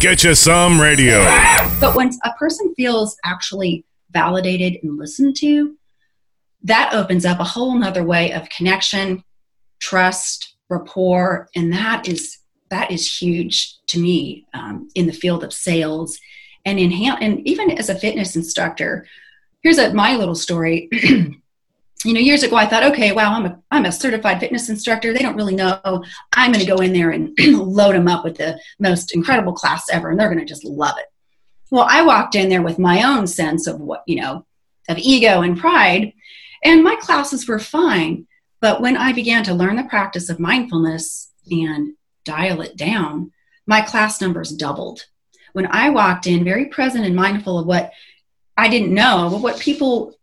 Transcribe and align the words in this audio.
Get 0.00 0.24
You 0.24 0.34
Some 0.34 0.78
Radio. 0.78 1.24
But 1.80 1.94
when 1.94 2.10
a 2.24 2.32
person 2.34 2.74
feels 2.74 3.16
actually 3.24 3.84
validated 4.10 4.78
and 4.82 4.98
listened 4.98 5.36
to, 5.36 5.74
that 6.64 6.92
opens 6.92 7.24
up 7.24 7.40
a 7.40 7.44
whole 7.44 7.74
nother 7.78 8.04
way 8.04 8.32
of 8.32 8.48
connection, 8.50 9.24
trust, 9.80 10.54
rapport, 10.68 11.48
and 11.56 11.72
that 11.72 12.08
is 12.08 12.38
that 12.68 12.90
is 12.90 13.16
huge 13.16 13.76
to 13.86 14.00
me 14.00 14.46
um, 14.52 14.88
in 14.94 15.06
the 15.06 15.12
field 15.12 15.44
of 15.44 15.52
sales 15.52 16.18
and 16.64 16.78
in 16.78 16.92
and 16.92 17.46
even 17.46 17.70
as 17.70 17.88
a 17.88 17.98
fitness 17.98 18.36
instructor. 18.36 19.06
Here's 19.62 19.78
a 19.78 19.94
my 19.94 20.16
little 20.16 20.34
story. 20.34 20.90
you 22.06 22.14
know, 22.14 22.20
years 22.20 22.42
ago 22.42 22.56
I 22.56 22.66
thought, 22.66 22.84
okay, 22.84 23.12
wow, 23.12 23.34
I'm 23.34 23.46
a 23.46 23.62
I'm 23.70 23.84
a 23.84 23.92
certified 23.92 24.40
fitness 24.40 24.68
instructor. 24.68 25.12
They 25.12 25.20
don't 25.20 25.36
really 25.36 25.56
know. 25.56 26.04
I'm 26.32 26.52
going 26.52 26.64
to 26.64 26.70
go 26.70 26.76
in 26.76 26.92
there 26.92 27.10
and 27.10 27.36
load 27.38 27.94
them 27.94 28.08
up 28.08 28.24
with 28.24 28.36
the 28.36 28.58
most 28.78 29.14
incredible 29.14 29.52
class 29.52 29.86
ever, 29.90 30.10
and 30.10 30.18
they're 30.18 30.32
going 30.32 30.38
to 30.38 30.46
just 30.46 30.64
love 30.64 30.96
it. 30.98 31.06
Well, 31.70 31.86
I 31.88 32.02
walked 32.02 32.36
in 32.36 32.48
there 32.48 32.62
with 32.62 32.78
my 32.78 33.02
own 33.02 33.26
sense 33.26 33.66
of 33.66 33.80
what 33.80 34.04
you 34.06 34.20
know, 34.20 34.46
of 34.88 34.98
ego 34.98 35.42
and 35.42 35.58
pride, 35.58 36.12
and 36.62 36.84
my 36.84 36.96
classes 36.96 37.48
were 37.48 37.58
fine. 37.58 38.26
But 38.60 38.80
when 38.80 38.96
I 38.96 39.12
began 39.12 39.44
to 39.44 39.54
learn 39.54 39.76
the 39.76 39.84
practice 39.84 40.30
of 40.30 40.40
mindfulness 40.40 41.30
and 41.50 41.94
dial 42.24 42.60
it 42.62 42.76
down, 42.76 43.32
my 43.66 43.82
class 43.82 44.20
numbers 44.20 44.50
doubled. 44.50 45.04
When 45.52 45.66
I 45.66 45.90
walked 45.90 46.26
in 46.26 46.44
very 46.44 46.66
present 46.66 47.04
and 47.04 47.16
mindful 47.16 47.58
of 47.58 47.66
what 47.66 47.92
I 48.56 48.68
didn't 48.68 48.94
know, 48.94 49.28
but 49.30 49.42
what 49.42 49.58
people 49.60 50.14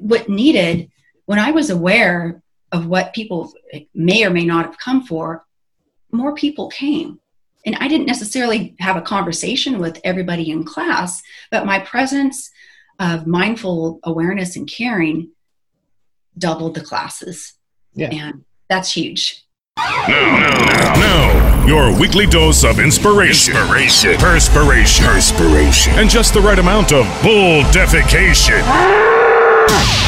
what 0.00 0.28
needed, 0.28 0.90
when 1.28 1.38
I 1.38 1.50
was 1.50 1.68
aware 1.68 2.40
of 2.72 2.86
what 2.86 3.12
people 3.12 3.52
may 3.94 4.24
or 4.24 4.30
may 4.30 4.46
not 4.46 4.64
have 4.64 4.78
come 4.78 5.04
for, 5.04 5.44
more 6.10 6.34
people 6.34 6.70
came. 6.70 7.20
And 7.66 7.76
I 7.76 7.86
didn't 7.86 8.06
necessarily 8.06 8.74
have 8.78 8.96
a 8.96 9.02
conversation 9.02 9.78
with 9.78 10.00
everybody 10.04 10.50
in 10.50 10.64
class, 10.64 11.22
but 11.50 11.66
my 11.66 11.80
presence 11.80 12.50
of 12.98 13.26
mindful 13.26 14.00
awareness 14.04 14.56
and 14.56 14.66
caring 14.66 15.32
doubled 16.38 16.76
the 16.76 16.80
classes. 16.80 17.52
Yeah. 17.92 18.08
And 18.10 18.46
that's 18.70 18.90
huge. 18.90 19.44
Now, 19.76 20.06
now, 20.08 20.94
now, 20.94 21.66
your 21.66 22.00
weekly 22.00 22.24
dose 22.24 22.64
of 22.64 22.80
inspiration, 22.80 23.54
inspiration, 23.54 24.16
perspiration, 24.16 25.04
perspiration, 25.04 25.92
and 25.98 26.08
just 26.08 26.32
the 26.32 26.40
right 26.40 26.58
amount 26.58 26.92
of 26.92 27.04
bull 27.22 27.64
defecation. 27.64 28.64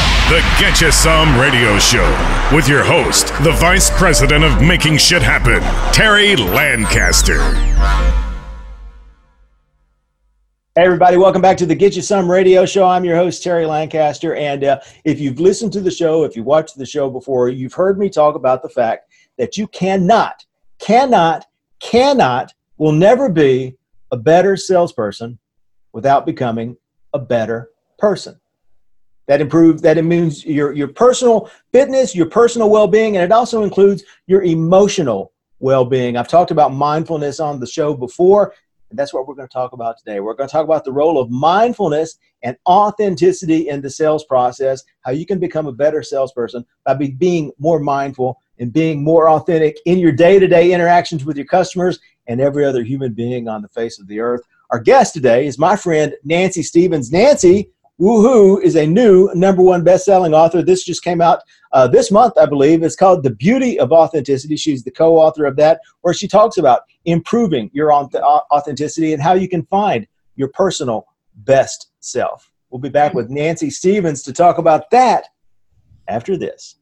The 0.31 0.39
Get 0.57 0.79
You 0.79 0.93
Some 0.93 1.37
Radio 1.37 1.77
Show 1.77 2.07
with 2.55 2.65
your 2.65 2.85
host, 2.85 3.33
the 3.43 3.51
Vice 3.51 3.89
President 3.89 4.45
of 4.45 4.61
Making 4.61 4.95
Shit 4.95 5.21
Happen, 5.21 5.59
Terry 5.93 6.37
Lancaster. 6.37 7.43
Hey, 10.73 10.85
everybody, 10.85 11.17
welcome 11.17 11.41
back 11.41 11.57
to 11.57 11.65
the 11.65 11.75
Get 11.75 11.97
You 11.97 12.01
Some 12.01 12.31
Radio 12.31 12.65
Show. 12.65 12.85
I'm 12.87 13.03
your 13.03 13.17
host, 13.17 13.43
Terry 13.43 13.65
Lancaster. 13.65 14.33
And 14.35 14.63
uh, 14.63 14.79
if 15.03 15.19
you've 15.19 15.41
listened 15.41 15.73
to 15.73 15.81
the 15.81 15.91
show, 15.91 16.23
if 16.23 16.37
you 16.37 16.43
watched 16.43 16.77
the 16.77 16.85
show 16.85 17.09
before, 17.09 17.49
you've 17.49 17.73
heard 17.73 17.99
me 17.99 18.09
talk 18.09 18.35
about 18.35 18.61
the 18.61 18.69
fact 18.69 19.11
that 19.37 19.57
you 19.57 19.67
cannot, 19.67 20.45
cannot, 20.79 21.45
cannot, 21.81 22.53
will 22.77 22.93
never 22.93 23.27
be 23.27 23.75
a 24.11 24.15
better 24.15 24.55
salesperson 24.55 25.39
without 25.91 26.25
becoming 26.25 26.77
a 27.11 27.19
better 27.19 27.71
person. 27.99 28.40
That 29.31 29.39
improves 29.39 29.81
that 29.83 29.95
means 30.03 30.43
your, 30.43 30.73
your 30.73 30.89
personal 30.89 31.49
fitness, 31.71 32.13
your 32.13 32.25
personal 32.25 32.69
well-being, 32.69 33.15
and 33.15 33.23
it 33.23 33.31
also 33.31 33.63
includes 33.63 34.03
your 34.27 34.43
emotional 34.43 35.31
well-being. 35.61 36.17
I've 36.17 36.27
talked 36.27 36.51
about 36.51 36.73
mindfulness 36.73 37.39
on 37.39 37.57
the 37.57 37.65
show 37.65 37.93
before, 37.93 38.53
and 38.89 38.99
that's 38.99 39.13
what 39.13 39.25
we're 39.25 39.35
going 39.35 39.47
to 39.47 39.53
talk 39.53 39.71
about 39.71 39.97
today. 39.97 40.19
We're 40.19 40.33
going 40.33 40.49
to 40.49 40.51
talk 40.51 40.65
about 40.65 40.83
the 40.83 40.91
role 40.91 41.17
of 41.17 41.31
mindfulness 41.31 42.17
and 42.43 42.57
authenticity 42.67 43.69
in 43.69 43.79
the 43.79 43.89
sales 43.89 44.25
process, 44.25 44.83
how 44.99 45.11
you 45.11 45.25
can 45.25 45.39
become 45.39 45.65
a 45.65 45.71
better 45.71 46.03
salesperson 46.03 46.65
by 46.83 46.95
being 46.95 47.53
more 47.57 47.79
mindful 47.79 48.37
and 48.59 48.73
being 48.73 49.01
more 49.01 49.29
authentic 49.29 49.77
in 49.85 49.97
your 49.97 50.11
day 50.11 50.39
to 50.39 50.47
day 50.49 50.73
interactions 50.73 51.23
with 51.23 51.37
your 51.37 51.45
customers 51.45 52.01
and 52.27 52.41
every 52.41 52.65
other 52.65 52.83
human 52.83 53.13
being 53.13 53.47
on 53.47 53.61
the 53.61 53.69
face 53.69 53.97
of 53.97 54.07
the 54.07 54.19
earth. 54.19 54.41
Our 54.71 54.79
guest 54.81 55.13
today 55.13 55.47
is 55.47 55.57
my 55.57 55.77
friend 55.77 56.15
Nancy 56.25 56.63
Stevens. 56.63 57.13
Nancy, 57.13 57.69
woohoo, 58.01 58.61
is 58.63 58.75
a 58.75 58.87
new 58.87 59.29
number 59.35 59.61
one 59.61 59.83
best 59.83 60.05
selling 60.05 60.33
author. 60.33 60.63
This 60.63 60.83
just 60.83 61.03
came 61.03 61.21
out 61.21 61.41
uh, 61.71 61.87
this 61.87 62.11
month, 62.11 62.33
I 62.37 62.47
believe. 62.47 62.81
It's 62.81 62.95
called 62.95 63.21
The 63.21 63.29
Beauty 63.29 63.79
of 63.79 63.91
Authenticity. 63.91 64.57
She's 64.57 64.83
the 64.83 64.91
co 64.91 65.17
author 65.17 65.45
of 65.45 65.55
that, 65.57 65.81
where 66.01 66.13
she 66.13 66.27
talks 66.27 66.57
about 66.57 66.81
improving 67.05 67.69
your 67.73 67.93
authenticity 67.93 69.13
and 69.13 69.21
how 69.21 69.33
you 69.33 69.47
can 69.47 69.63
find 69.65 70.07
your 70.35 70.47
personal 70.49 71.05
best 71.35 71.91
self. 71.99 72.49
We'll 72.71 72.81
be 72.81 72.89
back 72.89 73.13
with 73.13 73.29
Nancy 73.29 73.69
Stevens 73.69 74.23
to 74.23 74.33
talk 74.33 74.57
about 74.57 74.89
that 74.91 75.25
after 76.07 76.37
this. 76.37 76.77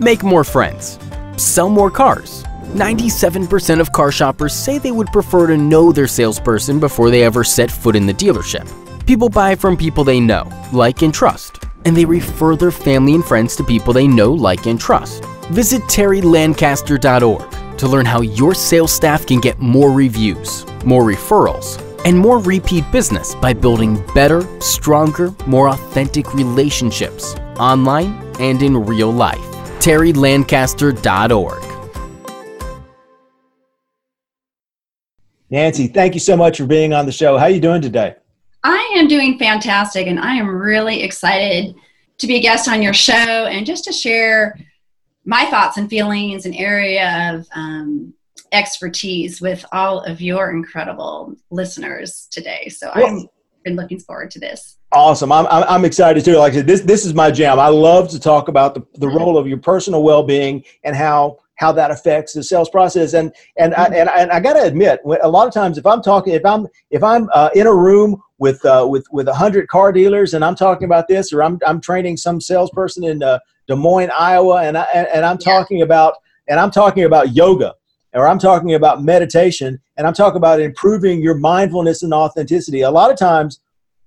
Make 0.00 0.22
more 0.22 0.44
friends. 0.44 0.98
Sell 1.36 1.70
more 1.70 1.90
cars. 1.90 2.44
97% 2.74 3.80
of 3.80 3.92
car 3.92 4.10
shoppers 4.10 4.52
say 4.52 4.78
they 4.78 4.92
would 4.92 5.08
prefer 5.08 5.46
to 5.46 5.56
know 5.56 5.92
their 5.92 6.06
salesperson 6.06 6.80
before 6.80 7.10
they 7.10 7.22
ever 7.22 7.44
set 7.44 7.70
foot 7.70 7.96
in 7.96 8.06
the 8.06 8.14
dealership. 8.14 8.81
People 9.06 9.28
buy 9.28 9.54
from 9.54 9.76
people 9.76 10.04
they 10.04 10.20
know, 10.20 10.48
like, 10.72 11.02
and 11.02 11.12
trust, 11.12 11.64
and 11.84 11.96
they 11.96 12.04
refer 12.04 12.56
their 12.56 12.70
family 12.70 13.14
and 13.14 13.24
friends 13.24 13.56
to 13.56 13.64
people 13.64 13.92
they 13.92 14.06
know, 14.06 14.32
like, 14.32 14.66
and 14.66 14.80
trust. 14.80 15.24
Visit 15.50 15.82
terrylancaster.org 15.82 17.78
to 17.78 17.88
learn 17.88 18.06
how 18.06 18.20
your 18.20 18.54
sales 18.54 18.92
staff 18.92 19.26
can 19.26 19.40
get 19.40 19.58
more 19.58 19.90
reviews, 19.90 20.64
more 20.84 21.02
referrals, 21.04 21.80
and 22.04 22.16
more 22.18 22.38
repeat 22.38 22.84
business 22.92 23.34
by 23.34 23.52
building 23.52 24.04
better, 24.14 24.42
stronger, 24.60 25.34
more 25.46 25.68
authentic 25.68 26.32
relationships 26.34 27.34
online 27.58 28.12
and 28.38 28.62
in 28.62 28.76
real 28.76 29.10
life 29.10 29.52
terrylancaster.org. 29.82 31.62
Nancy, 35.50 35.88
thank 35.88 36.14
you 36.14 36.20
so 36.20 36.36
much 36.36 36.56
for 36.58 36.66
being 36.66 36.92
on 36.94 37.04
the 37.04 37.12
show. 37.12 37.36
How 37.36 37.44
are 37.46 37.50
you 37.50 37.60
doing 37.60 37.82
today? 37.82 38.14
I 38.64 38.94
am 38.96 39.08
doing 39.08 39.38
fantastic, 39.38 40.06
and 40.06 40.20
I 40.20 40.34
am 40.34 40.48
really 40.48 41.02
excited 41.02 41.74
to 42.18 42.26
be 42.26 42.36
a 42.36 42.40
guest 42.40 42.68
on 42.68 42.82
your 42.82 42.94
show 42.94 43.14
and 43.14 43.66
just 43.66 43.84
to 43.84 43.92
share 43.92 44.58
my 45.24 45.44
thoughts 45.46 45.76
and 45.76 45.88
feelings 45.90 46.46
and 46.46 46.54
area 46.54 47.32
of 47.34 47.46
um, 47.54 48.14
expertise 48.52 49.40
with 49.40 49.64
all 49.72 50.00
of 50.04 50.20
your 50.20 50.50
incredible 50.50 51.34
listeners 51.50 52.28
today. 52.30 52.68
So 52.68 52.90
well, 52.94 53.06
I've 53.06 53.62
been 53.64 53.76
looking 53.76 53.98
forward 53.98 54.30
to 54.32 54.38
this. 54.38 54.78
Awesome. 54.92 55.32
I'm, 55.32 55.46
I'm 55.48 55.84
excited 55.84 56.24
too. 56.24 56.36
Like 56.36 56.52
I 56.52 56.56
said, 56.56 56.66
this, 56.66 56.82
this 56.82 57.06
is 57.06 57.14
my 57.14 57.30
jam. 57.30 57.58
I 57.58 57.68
love 57.68 58.10
to 58.10 58.20
talk 58.20 58.48
about 58.48 58.74
the, 58.74 58.86
the 58.98 59.08
role 59.08 59.38
of 59.38 59.46
your 59.46 59.58
personal 59.58 60.02
well-being 60.02 60.64
and 60.84 60.94
how, 60.94 61.38
how 61.54 61.72
that 61.72 61.90
affects 61.90 62.34
the 62.34 62.42
sales 62.42 62.68
process. 62.68 63.14
And, 63.14 63.32
and, 63.56 63.74
I, 63.74 63.84
and, 63.86 64.08
I, 64.08 64.16
and 64.18 64.30
I 64.30 64.40
got 64.40 64.52
to 64.54 64.64
admit, 64.64 65.00
a 65.22 65.28
lot 65.28 65.48
of 65.48 65.54
times 65.54 65.78
if 65.78 65.86
I'm 65.86 66.02
talking, 66.02 66.34
if 66.34 66.44
I'm, 66.44 66.66
if 66.90 67.02
I'm 67.02 67.30
uh, 67.32 67.48
in 67.54 67.66
a 67.66 67.74
room 67.74 68.22
with, 68.42 68.64
uh, 68.64 68.84
with, 68.90 69.06
with 69.12 69.28
a 69.28 69.34
hundred 69.34 69.68
car 69.68 69.92
dealers 69.92 70.34
and 70.34 70.44
I'm 70.44 70.56
talking 70.56 70.84
about 70.84 71.06
this, 71.06 71.32
or 71.32 71.44
I'm, 71.44 71.60
I'm 71.64 71.80
training 71.80 72.16
some 72.16 72.40
salesperson 72.40 73.04
in 73.04 73.22
uh, 73.22 73.38
Des 73.68 73.76
Moines, 73.76 74.10
Iowa, 74.10 74.64
and 74.64 74.76
I, 74.76 74.82
and 75.14 75.24
I'm 75.24 75.38
talking 75.38 75.78
yeah. 75.78 75.84
about, 75.84 76.14
and 76.48 76.58
I'm 76.58 76.72
talking 76.72 77.04
about 77.04 77.36
yoga 77.36 77.74
or 78.14 78.26
I'm 78.26 78.40
talking 78.40 78.74
about 78.74 79.00
meditation 79.00 79.80
and 79.96 80.08
I'm 80.08 80.12
talking 80.12 80.38
about 80.38 80.60
improving 80.60 81.22
your 81.22 81.36
mindfulness 81.36 82.02
and 82.02 82.12
authenticity. 82.12 82.80
A 82.80 82.90
lot 82.90 83.12
of 83.12 83.16
times, 83.16 83.60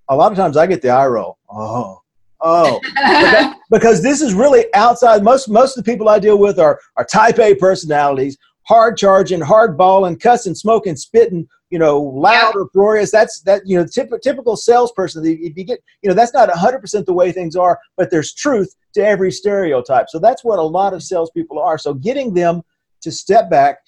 a 0.10 0.16
lot 0.18 0.34
of 0.34 0.38
times 0.38 0.58
I 0.58 0.68
get 0.68 0.82
the 0.82 0.90
eye 0.90 1.08
roll. 1.08 1.38
Oh, 1.50 2.02
oh, 2.42 2.82
because, 2.84 3.56
because 3.72 4.04
this 4.04 4.22
is 4.22 4.34
really 4.34 4.66
outside. 4.74 5.24
Most 5.24 5.48
most 5.48 5.78
of 5.78 5.86
the 5.86 5.90
people 5.90 6.10
I 6.10 6.20
deal 6.20 6.38
with 6.38 6.60
are 6.60 6.78
are 6.98 7.06
Type 7.06 7.40
A 7.40 7.56
personalities, 7.56 8.38
hard 8.68 8.98
charging, 8.98 9.42
hard 9.42 9.78
balling, 9.78 10.18
cussing, 10.18 10.56
smoking, 10.56 10.96
spitting. 10.96 11.48
You 11.72 11.80
know, 11.80 12.00
loud, 12.00 12.54
yeah. 12.56 12.62
uproarious. 12.62 13.12
That's 13.12 13.42
that. 13.42 13.64
You 13.66 13.78
know, 13.78 13.86
typ- 13.86 14.22
typical 14.22 14.56
salesperson. 14.56 15.26
If 15.26 15.58
you 15.58 15.64
get, 15.64 15.80
you 16.04 16.10
know, 16.10 16.14
that's 16.14 16.34
not 16.34 16.48
100 16.48 16.80
percent 16.80 17.06
the 17.06 17.14
way 17.14 17.32
things 17.32 17.56
are, 17.56 17.80
but 17.98 18.12
there's 18.12 18.34
truth 18.34 18.74
to 18.94 19.06
every 19.06 19.32
stereotype. 19.32 20.08
So 20.10 20.20
that's 20.20 20.44
what 20.44 20.60
a 20.60 20.64
lot 20.64 20.94
of 20.94 21.02
salespeople 21.02 21.60
are. 21.60 21.78
So 21.78 21.94
getting 21.94 22.34
them 22.34 22.62
to 23.02 23.12
step 23.12 23.50
back, 23.50 23.80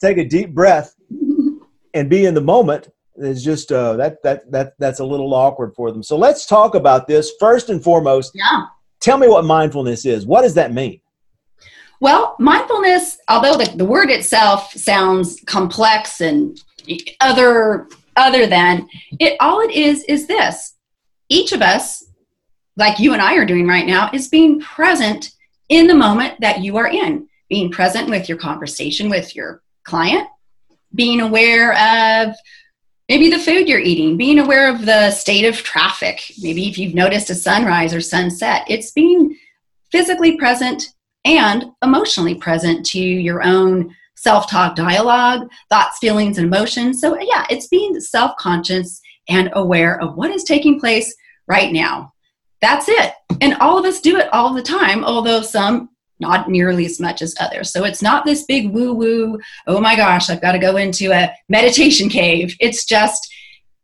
take 0.00 0.16
a 0.18 0.24
deep 0.24 0.54
breath, 0.54 0.94
and 1.94 2.08
be 2.08 2.24
in 2.24 2.34
the 2.34 2.40
moment 2.40 2.88
is 3.18 3.42
just 3.42 3.72
uh, 3.72 3.96
that 3.96 4.22
that 4.22 4.50
that 4.50 4.74
that's 4.78 5.00
a 5.00 5.04
little 5.04 5.34
awkward 5.34 5.74
for 5.74 5.90
them. 5.90 6.02
So 6.02 6.16
let's 6.16 6.46
talk 6.46 6.74
about 6.74 7.06
this 7.06 7.32
first 7.40 7.68
and 7.68 7.82
foremost. 7.82 8.32
Yeah. 8.34 8.66
Tell 9.00 9.18
me 9.18 9.28
what 9.28 9.44
mindfulness 9.44 10.04
is. 10.06 10.26
What 10.26 10.42
does 10.42 10.54
that 10.54 10.72
mean? 10.72 11.00
Well, 12.00 12.36
mindfulness, 12.38 13.18
although 13.28 13.56
the, 13.56 13.76
the 13.76 13.84
word 13.84 14.10
itself 14.10 14.72
sounds 14.72 15.40
complex 15.46 16.20
and 16.20 16.60
other 17.20 17.88
other 18.16 18.46
than 18.46 18.88
it 19.20 19.36
all 19.40 19.60
it 19.60 19.70
is 19.70 20.04
is 20.04 20.26
this. 20.26 20.74
Each 21.28 21.52
of 21.52 21.62
us, 21.62 22.04
like 22.76 22.98
you 22.98 23.12
and 23.12 23.22
I 23.22 23.34
are 23.36 23.44
doing 23.44 23.66
right 23.66 23.86
now, 23.86 24.10
is 24.12 24.28
being 24.28 24.60
present 24.60 25.32
in 25.68 25.86
the 25.86 25.94
moment 25.94 26.40
that 26.40 26.60
you 26.60 26.76
are 26.78 26.88
in 26.88 27.28
being 27.48 27.70
present 27.70 28.08
with 28.08 28.28
your 28.28 28.38
conversation 28.38 29.08
with 29.08 29.34
your 29.34 29.62
client, 29.84 30.28
being 30.94 31.20
aware 31.20 31.72
of 31.72 32.34
maybe 33.08 33.30
the 33.30 33.38
food 33.38 33.68
you're 33.68 33.78
eating, 33.78 34.16
being 34.16 34.38
aware 34.38 34.68
of 34.72 34.84
the 34.84 35.10
state 35.10 35.44
of 35.44 35.56
traffic. 35.56 36.20
Maybe 36.40 36.68
if 36.68 36.78
you've 36.78 36.94
noticed 36.94 37.30
a 37.30 37.34
sunrise 37.34 37.94
or 37.94 38.00
sunset, 38.00 38.64
it's 38.68 38.90
being 38.92 39.36
physically 39.90 40.36
present 40.36 40.92
and 41.24 41.66
emotionally 41.82 42.34
present 42.34 42.84
to 42.86 43.00
your 43.00 43.42
own 43.42 43.94
self 44.16 44.50
talk 44.50 44.74
dialogue, 44.74 45.48
thoughts, 45.68 45.98
feelings, 45.98 46.38
and 46.38 46.46
emotions. 46.46 47.00
So, 47.00 47.18
yeah, 47.20 47.46
it's 47.50 47.68
being 47.68 47.98
self 48.00 48.36
conscious 48.38 49.00
and 49.28 49.50
aware 49.52 50.00
of 50.00 50.16
what 50.16 50.30
is 50.30 50.44
taking 50.44 50.80
place 50.80 51.14
right 51.46 51.72
now. 51.72 52.12
That's 52.60 52.88
it. 52.88 53.12
And 53.40 53.54
all 53.54 53.78
of 53.78 53.84
us 53.84 54.00
do 54.00 54.16
it 54.16 54.32
all 54.32 54.52
the 54.54 54.62
time, 54.62 55.04
although 55.04 55.42
some 55.42 55.90
not 56.20 56.48
nearly 56.48 56.84
as 56.84 56.98
much 56.98 57.22
as 57.22 57.34
others. 57.40 57.72
So 57.72 57.84
it's 57.84 58.02
not 58.02 58.24
this 58.24 58.44
big 58.44 58.70
woo 58.70 58.92
woo, 58.92 59.38
oh 59.66 59.80
my 59.80 59.94
gosh, 59.94 60.28
I've 60.28 60.40
got 60.40 60.52
to 60.52 60.58
go 60.58 60.76
into 60.76 61.12
a 61.12 61.32
meditation 61.48 62.08
cave. 62.08 62.56
It's 62.60 62.84
just 62.84 63.32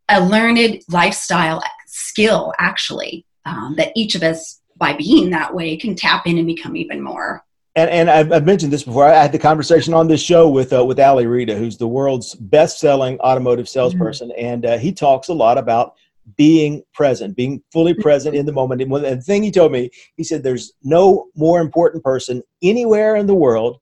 a 0.09 0.23
learned 0.23 0.81
lifestyle 0.89 1.61
skill, 1.87 2.53
actually, 2.59 3.25
um, 3.45 3.75
that 3.77 3.91
each 3.95 4.15
of 4.15 4.23
us, 4.23 4.61
by 4.77 4.93
being 4.93 5.29
that 5.29 5.53
way, 5.53 5.77
can 5.77 5.95
tap 5.95 6.27
in 6.27 6.37
and 6.37 6.47
become 6.47 6.75
even 6.75 7.01
more. 7.01 7.43
And, 7.77 7.89
and 7.89 8.09
I've, 8.09 8.31
I've 8.31 8.45
mentioned 8.45 8.71
this 8.71 8.83
before. 8.83 9.05
I 9.05 9.21
had 9.21 9.31
the 9.33 9.39
conversation 9.39 9.93
on 9.93 10.07
this 10.07 10.21
show 10.21 10.49
with 10.49 10.71
uh, 10.71 10.85
with 10.85 10.99
Ali 10.99 11.25
Reda, 11.25 11.55
who's 11.55 11.77
the 11.77 11.87
world's 11.87 12.33
best-selling 12.35 13.19
automotive 13.19 13.67
salesperson, 13.67 14.29
mm-hmm. 14.29 14.45
and 14.45 14.65
uh, 14.65 14.77
he 14.77 14.93
talks 14.93 15.27
a 15.27 15.33
lot 15.33 15.57
about 15.57 15.93
being 16.37 16.81
present, 16.93 17.35
being 17.35 17.61
fully 17.71 17.93
mm-hmm. 17.93 18.01
present 18.01 18.35
in 18.35 18.45
the 18.45 18.51
moment. 18.51 18.81
And 18.81 18.91
the 18.91 19.21
thing 19.21 19.43
he 19.43 19.51
told 19.51 19.71
me, 19.71 19.91
he 20.15 20.23
said, 20.23 20.41
there's 20.41 20.73
no 20.83 21.27
more 21.35 21.59
important 21.59 22.03
person 22.03 22.41
anywhere 22.63 23.17
in 23.17 23.27
the 23.27 23.35
world 23.35 23.79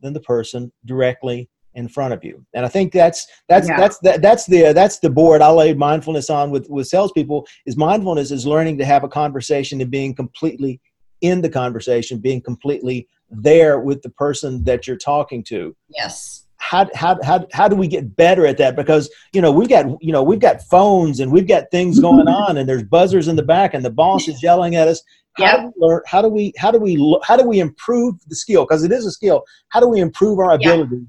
than 0.00 0.12
the 0.12 0.20
person 0.20 0.72
directly 0.86 1.48
in 1.74 1.88
front 1.88 2.14
of 2.14 2.22
you. 2.24 2.44
And 2.54 2.64
I 2.64 2.68
think 2.68 2.92
that's 2.92 3.26
that's 3.48 3.68
yeah. 3.68 3.78
that's 3.78 3.98
that, 3.98 4.22
that's 4.22 4.46
the 4.46 4.72
that's 4.72 4.98
the 4.98 5.10
board 5.10 5.42
I 5.42 5.50
laid 5.50 5.78
mindfulness 5.78 6.30
on 6.30 6.50
with 6.50 6.68
with 6.68 6.86
salespeople. 6.86 7.46
Is 7.66 7.76
mindfulness 7.76 8.30
is 8.30 8.46
learning 8.46 8.78
to 8.78 8.84
have 8.84 9.04
a 9.04 9.08
conversation 9.08 9.80
and 9.80 9.90
being 9.90 10.14
completely 10.14 10.80
in 11.20 11.40
the 11.40 11.50
conversation, 11.50 12.18
being 12.18 12.40
completely 12.40 13.08
there 13.30 13.80
with 13.80 14.02
the 14.02 14.10
person 14.10 14.62
that 14.64 14.86
you're 14.86 14.96
talking 14.96 15.42
to. 15.44 15.74
Yes 15.88 16.44
how, 16.64 16.88
how, 16.94 17.18
how, 17.22 17.46
how 17.52 17.68
do 17.68 17.76
we 17.76 17.86
get 17.86 18.16
better 18.16 18.46
at 18.46 18.56
that 18.56 18.74
because 18.74 19.10
you 19.32 19.42
know 19.42 19.52
we've 19.52 19.68
got 19.68 19.86
you 20.02 20.12
know 20.12 20.22
we've 20.22 20.40
got 20.40 20.62
phones 20.62 21.20
and 21.20 21.30
we've 21.30 21.46
got 21.46 21.70
things 21.70 22.00
going 22.00 22.26
on 22.42 22.56
and 22.56 22.68
there's 22.68 22.82
buzzers 22.82 23.28
in 23.28 23.36
the 23.36 23.42
back 23.42 23.74
and 23.74 23.84
the 23.84 23.90
boss 23.90 24.28
is 24.28 24.42
yelling 24.42 24.74
at 24.74 24.88
us 24.88 25.02
how 25.34 25.44
yep. 25.44 25.60
do 25.60 25.66
we 25.66 25.86
learn 25.86 26.00
how 26.06 26.22
do 26.22 26.28
we 26.28 26.52
how 26.56 26.70
do 26.70 26.78
we 26.78 27.20
how 27.22 27.36
do 27.36 27.46
we 27.46 27.60
improve 27.60 28.14
the 28.28 28.34
skill 28.34 28.64
because 28.64 28.82
it 28.82 28.92
is 28.92 29.04
a 29.04 29.10
skill 29.10 29.44
how 29.68 29.80
do 29.80 29.88
we 29.88 30.00
improve 30.00 30.38
our 30.38 30.52
ability 30.52 30.96
yep. 30.96 31.02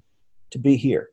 To 0.52 0.60
be 0.60 0.76
here 0.76 1.10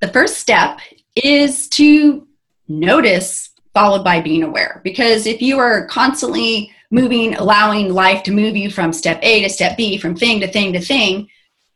the 0.00 0.08
first 0.08 0.38
step 0.38 0.78
is 1.16 1.68
to 1.68 2.26
notice 2.68 3.50
followed 3.72 4.04
by 4.04 4.20
being 4.20 4.42
aware 4.42 4.80
because 4.84 5.26
if 5.26 5.42
you 5.42 5.58
are 5.58 5.86
constantly 5.86 6.70
moving 6.90 7.34
allowing 7.34 7.92
life 7.92 8.22
to 8.22 8.30
move 8.30 8.56
you 8.56 8.70
from 8.70 8.92
step 8.92 9.18
a 9.22 9.42
to 9.42 9.48
step 9.48 9.76
b 9.76 9.98
from 9.98 10.14
thing 10.14 10.40
to 10.40 10.46
thing 10.46 10.72
to 10.72 10.80
thing 10.80 11.28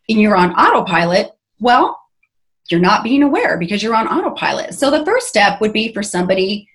and 0.08 0.20
you're 0.20 0.37
on 0.37 0.52
autopilot, 0.55 1.31
well, 1.61 2.00
you're 2.70 2.81
not 2.81 3.05
being 3.05 3.23
aware 3.23 3.58
because 3.58 3.82
you're 3.82 3.94
on 3.94 4.08
autopilot. 4.08 4.75
So 4.75 4.91
the 4.91 5.05
first 5.05 5.29
step 5.29 5.61
would 5.61 5.73
be 5.73 5.93
for 5.93 6.02
somebody 6.02 6.69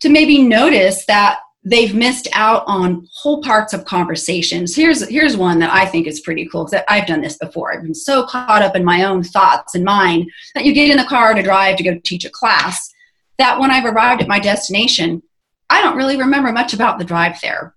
to 0.00 0.08
maybe 0.08 0.42
notice 0.42 1.04
that 1.06 1.38
they've 1.68 1.94
missed 1.94 2.28
out 2.32 2.64
on 2.66 3.06
whole 3.12 3.42
parts 3.42 3.74
of 3.74 3.84
conversations. 3.84 4.74
Here's 4.74 5.06
here's 5.08 5.36
one 5.36 5.58
that 5.58 5.72
I 5.72 5.86
think 5.86 6.06
is 6.06 6.20
pretty 6.20 6.48
cool 6.48 6.64
because 6.64 6.82
I've 6.88 7.06
done 7.06 7.20
this 7.20 7.36
before. 7.36 7.72
I've 7.72 7.82
been 7.82 7.94
so 7.94 8.26
caught 8.26 8.62
up 8.62 8.74
in 8.74 8.84
my 8.84 9.04
own 9.04 9.22
thoughts 9.22 9.74
and 9.74 9.84
mind 9.84 10.30
that 10.54 10.64
you 10.64 10.72
get 10.72 10.90
in 10.90 10.96
the 10.96 11.04
car 11.04 11.34
to 11.34 11.42
drive 11.42 11.76
to 11.76 11.84
go 11.84 11.98
teach 12.04 12.24
a 12.24 12.30
class 12.30 12.92
that 13.36 13.60
when 13.60 13.70
I've 13.70 13.84
arrived 13.84 14.22
at 14.22 14.28
my 14.28 14.40
destination, 14.40 15.22
I 15.70 15.82
don't 15.82 15.96
really 15.96 16.16
remember 16.16 16.50
much 16.52 16.72
about 16.72 16.98
the 16.98 17.04
drive 17.04 17.40
there. 17.40 17.74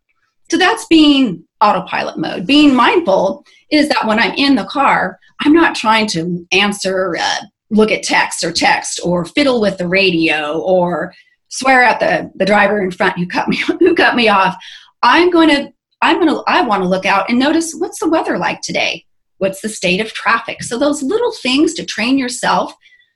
So 0.50 0.58
that's 0.58 0.86
being 0.88 1.44
autopilot 1.62 2.18
mode. 2.18 2.48
Being 2.48 2.74
mindful 2.74 3.46
is 3.70 3.88
that 3.90 4.06
when 4.08 4.20
I'm 4.20 4.34
in 4.34 4.56
the 4.56 4.66
car, 4.66 5.20
I'm 5.42 5.54
not 5.54 5.76
trying 5.76 6.08
to 6.08 6.46
answer, 6.52 7.16
uh, 7.20 7.38
look 7.70 7.92
at 7.92 8.04
text 8.04 8.44
or 8.44 8.52
text 8.52 9.00
or 9.04 9.26
fiddle 9.26 9.62
with 9.62 9.78
the 9.78 9.88
radio 9.88 10.60
or 10.60 11.14
swear 11.52 11.84
at 11.84 12.00
the, 12.00 12.32
the 12.36 12.46
driver 12.46 12.82
in 12.82 12.90
front 12.90 13.18
who 13.18 13.28
cut 13.28 13.48
me 13.48 13.58
who 13.80 13.94
cut 13.94 14.16
me 14.16 14.28
off. 14.28 14.56
I'm 15.04 15.30
going 15.30 15.50
to 15.50 15.72
I'm 16.02 16.18
going 16.18 16.30
to 16.30 16.44
I 16.48 16.62
want 16.62 16.82
to 16.82 16.90
look 16.90 17.06
out 17.06 17.30
and 17.30 17.38
notice 17.38 17.74
what's 17.74 18.00
the 18.00 18.10
weather 18.10 18.38
like 18.38 18.62
today? 18.62 19.06
What's 19.38 19.62
the 19.62 19.70
state 19.70 20.02
of 20.02 20.14
traffic? 20.14 20.64
So 20.64 20.78
those 20.78 21.04
little 21.04 21.32
things 21.32 21.74
to 21.76 21.86
train 21.86 22.18
yourself 22.18 22.74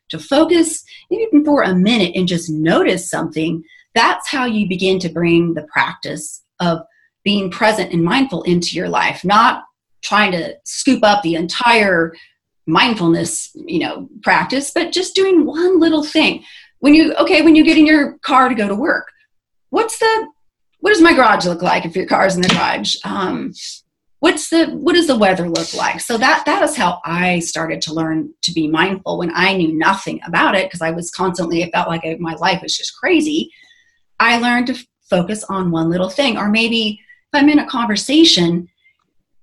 to 0.09 0.19
focus 0.19 0.83
even 1.09 1.43
for 1.43 1.63
a 1.63 1.73
minute 1.73 2.15
and 2.15 2.27
just 2.27 2.49
notice 2.49 3.09
something, 3.09 3.63
that's 3.93 4.29
how 4.29 4.45
you 4.45 4.67
begin 4.67 4.99
to 4.99 5.09
bring 5.09 5.53
the 5.53 5.67
practice 5.71 6.43
of 6.59 6.79
being 7.23 7.49
present 7.49 7.91
and 7.91 8.03
mindful 8.03 8.43
into 8.43 8.75
your 8.75 8.89
life, 8.89 9.23
not 9.23 9.63
trying 10.01 10.31
to 10.31 10.55
scoop 10.63 11.03
up 11.03 11.23
the 11.23 11.35
entire 11.35 12.13
mindfulness, 12.67 13.51
you 13.55 13.79
know, 13.79 14.07
practice, 14.23 14.71
but 14.73 14.91
just 14.91 15.15
doing 15.15 15.45
one 15.45 15.79
little 15.79 16.03
thing. 16.03 16.43
When 16.85 16.93
you 16.93 17.15
okay, 17.15 17.41
when 17.41 17.55
you 17.55 17.63
get 17.63 17.79
in 17.79 17.87
your 17.87 18.19
car 18.19 18.47
to 18.47 18.53
go 18.53 18.67
to 18.67 18.75
work, 18.75 19.11
what's 19.71 19.97
the 19.97 20.27
what 20.81 20.91
does 20.91 21.01
my 21.01 21.15
garage 21.15 21.47
look 21.47 21.63
like 21.63 21.83
if 21.83 21.95
your 21.95 22.05
car's 22.05 22.35
in 22.35 22.43
the 22.43 22.47
garage? 22.47 22.95
Um, 23.03 23.53
what's 24.19 24.49
the 24.49 24.67
what 24.67 24.93
does 24.93 25.07
the 25.07 25.17
weather 25.17 25.49
look 25.49 25.73
like? 25.73 25.99
So 25.99 26.15
that 26.19 26.43
that 26.45 26.61
is 26.61 26.75
how 26.75 27.01
I 27.03 27.39
started 27.39 27.81
to 27.81 27.93
learn 27.95 28.31
to 28.43 28.53
be 28.53 28.67
mindful 28.67 29.17
when 29.17 29.31
I 29.33 29.57
knew 29.57 29.75
nothing 29.75 30.19
about 30.27 30.53
it 30.53 30.67
because 30.67 30.83
I 30.83 30.91
was 30.91 31.09
constantly 31.09 31.63
it 31.63 31.71
felt 31.73 31.87
like 31.87 32.05
I, 32.05 32.17
my 32.19 32.35
life 32.35 32.61
was 32.61 32.77
just 32.77 32.95
crazy. 32.95 33.49
I 34.19 34.37
learned 34.37 34.67
to 34.67 34.87
focus 35.09 35.43
on 35.45 35.71
one 35.71 35.89
little 35.89 36.11
thing, 36.11 36.37
or 36.37 36.49
maybe 36.49 36.99
if 37.01 37.41
I'm 37.41 37.49
in 37.49 37.57
a 37.57 37.65
conversation, 37.65 38.69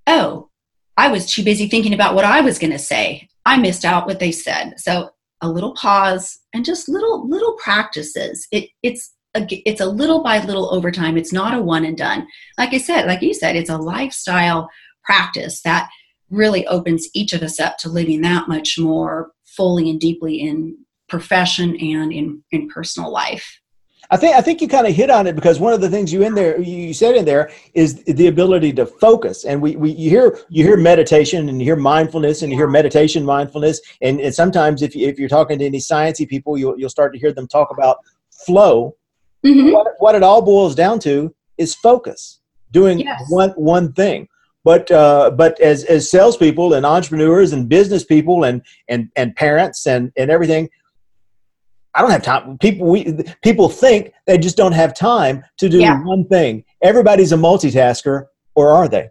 oh, 0.07 0.47
I 0.95 1.09
was 1.09 1.25
too 1.25 1.43
busy 1.43 1.67
thinking 1.67 1.93
about 1.93 2.15
what 2.15 2.23
I 2.23 2.39
was 2.39 2.57
going 2.57 2.71
to 2.71 2.79
say. 2.79 3.27
I 3.45 3.57
missed 3.57 3.83
out 3.83 4.07
what 4.07 4.21
they 4.21 4.31
said. 4.31 4.75
So 4.79 5.09
a 5.43 5.49
little 5.49 5.73
pause 5.73 6.39
and 6.53 6.65
just 6.65 6.89
little 6.89 7.29
little 7.29 7.53
practices. 7.61 8.47
It 8.51 8.69
it's 8.81 9.13
a, 9.35 9.45
it's 9.69 9.81
a 9.81 9.85
little 9.85 10.23
by 10.23 10.43
little 10.43 10.73
over 10.73 10.91
time. 10.91 11.17
It's 11.17 11.33
not 11.33 11.53
a 11.53 11.61
one 11.61 11.85
and 11.85 11.97
done. 11.97 12.27
Like 12.57 12.73
I 12.73 12.77
said, 12.77 13.05
like 13.05 13.21
you 13.21 13.33
said, 13.33 13.55
it's 13.55 13.69
a 13.69 13.77
lifestyle 13.77 14.69
practice 15.03 15.61
that 15.63 15.89
really 16.29 16.65
opens 16.67 17.07
each 17.13 17.33
of 17.33 17.43
us 17.43 17.59
up 17.59 17.77
to 17.77 17.89
living 17.89 18.21
that 18.21 18.47
much 18.47 18.77
more 18.79 19.31
fully 19.45 19.89
and 19.89 19.99
deeply 19.99 20.35
in 20.35 20.77
profession 21.09 21.75
and 21.77 22.11
in, 22.11 22.43
in 22.51 22.67
personal 22.69 23.11
life. 23.11 23.59
I 24.11 24.17
think 24.17 24.35
I 24.35 24.41
think 24.41 24.61
you 24.61 24.67
kind 24.67 24.85
of 24.85 24.93
hit 24.93 25.09
on 25.09 25.27
it 25.27 25.35
because 25.35 25.59
one 25.59 25.73
of 25.73 25.81
the 25.81 25.89
things 25.89 26.11
you 26.11 26.23
in 26.23 26.35
there 26.35 26.59
you 26.59 26.93
said 26.93 27.15
in 27.15 27.25
there 27.25 27.51
is 27.73 28.03
the 28.03 28.27
ability 28.27 28.73
to 28.73 28.85
focus. 28.85 29.45
And 29.45 29.61
we, 29.61 29.75
we 29.75 29.91
you 29.91 30.09
hear 30.09 30.37
you 30.49 30.63
hear 30.63 30.77
meditation 30.77 31.49
and 31.49 31.59
you 31.59 31.65
hear 31.65 31.75
mindfulness 31.75 32.41
and 32.41 32.51
you 32.51 32.57
hear 32.57 32.67
meditation 32.67 33.23
mindfulness. 33.23 33.81
And, 34.01 34.19
and 34.19 34.33
sometimes 34.33 34.81
if 34.81 34.95
you, 34.95 35.07
if 35.07 35.17
you're 35.17 35.29
talking 35.29 35.59
to 35.59 35.65
any 35.65 35.79
sciencey 35.79 36.27
people, 36.27 36.57
you'll 36.57 36.77
you'll 36.77 36.89
start 36.89 37.13
to 37.13 37.19
hear 37.19 37.31
them 37.31 37.47
talk 37.47 37.71
about 37.71 37.97
flow. 38.45 38.95
Mm-hmm. 39.45 39.71
What, 39.71 39.87
what 39.99 40.15
it 40.15 40.23
all 40.23 40.41
boils 40.41 40.75
down 40.75 40.99
to 40.99 41.33
is 41.57 41.75
focus, 41.75 42.39
doing 42.71 42.99
yes. 42.99 43.23
one 43.29 43.51
one 43.51 43.93
thing. 43.93 44.27
But 44.63 44.89
uh, 44.91 45.31
but 45.31 45.59
as 45.59 45.83
as 45.85 46.09
salespeople 46.09 46.73
and 46.73 46.85
entrepreneurs 46.85 47.51
and 47.51 47.67
business 47.67 48.03
people 48.05 48.43
and 48.43 48.61
and 48.87 49.09
and 49.15 49.35
parents 49.35 49.85
and 49.87 50.11
and 50.15 50.31
everything, 50.31 50.69
I 51.95 52.01
don't 52.01 52.11
have 52.11 52.23
time. 52.23 52.57
People 52.57 52.87
we 52.87 53.23
people 53.43 53.69
think 53.69 54.11
they 54.25 54.37
just 54.37 54.57
don't 54.57 54.71
have 54.71 54.95
time 54.95 55.43
to 55.57 55.69
do 55.69 55.79
yeah. 55.79 56.01
one 56.03 56.25
thing. 56.27 56.63
Everybody's 56.81 57.31
a 57.31 57.37
multitasker, 57.37 58.25
or 58.55 58.69
are 58.69 58.87
they? 58.87 59.09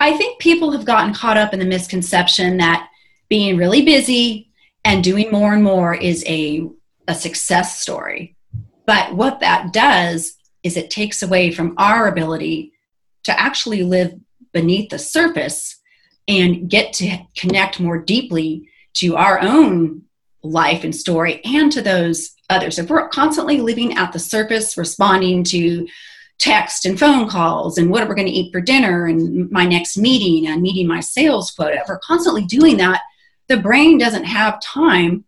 I 0.00 0.16
think 0.16 0.40
people 0.40 0.72
have 0.72 0.84
gotten 0.84 1.14
caught 1.14 1.36
up 1.36 1.52
in 1.52 1.58
the 1.58 1.66
misconception 1.66 2.56
that 2.56 2.88
being 3.28 3.56
really 3.56 3.84
busy 3.84 4.50
and 4.84 5.04
doing 5.04 5.30
more 5.30 5.52
and 5.52 5.62
more 5.62 5.94
is 5.94 6.24
a 6.26 6.68
a 7.08 7.14
success 7.14 7.80
story. 7.80 8.36
But 8.86 9.14
what 9.14 9.40
that 9.40 9.72
does 9.72 10.34
is 10.62 10.76
it 10.76 10.90
takes 10.90 11.22
away 11.22 11.52
from 11.52 11.74
our 11.76 12.08
ability 12.08 12.72
to 13.24 13.38
actually 13.38 13.82
live 13.82 14.14
beneath 14.52 14.90
the 14.90 14.98
surface 14.98 15.80
and 16.28 16.70
get 16.70 16.92
to 16.94 17.18
connect 17.36 17.80
more 17.80 17.98
deeply 17.98 18.68
to 18.94 19.16
our 19.16 19.40
own 19.40 20.02
life 20.42 20.84
and 20.84 20.94
story 20.94 21.40
and 21.44 21.70
to 21.72 21.82
those 21.82 22.34
others. 22.50 22.78
If 22.78 22.90
we're 22.90 23.08
constantly 23.08 23.60
living 23.60 23.96
at 23.96 24.12
the 24.12 24.18
surface, 24.18 24.76
responding 24.76 25.44
to 25.44 25.86
text 26.38 26.86
and 26.86 26.98
phone 26.98 27.28
calls 27.28 27.78
and 27.78 27.90
what 27.90 28.02
are 28.02 28.08
we're 28.08 28.16
going 28.16 28.26
to 28.26 28.32
eat 28.32 28.52
for 28.52 28.60
dinner 28.60 29.06
and 29.06 29.50
my 29.50 29.64
next 29.64 29.96
meeting 29.96 30.48
and 30.48 30.60
meeting 30.60 30.88
my 30.88 31.00
sales 31.00 31.50
quota, 31.50 31.76
if 31.76 31.88
we're 31.88 31.98
constantly 32.00 32.44
doing 32.44 32.76
that, 32.78 33.00
the 33.48 33.56
brain 33.56 33.98
doesn't 33.98 34.24
have 34.24 34.60
time 34.60 35.24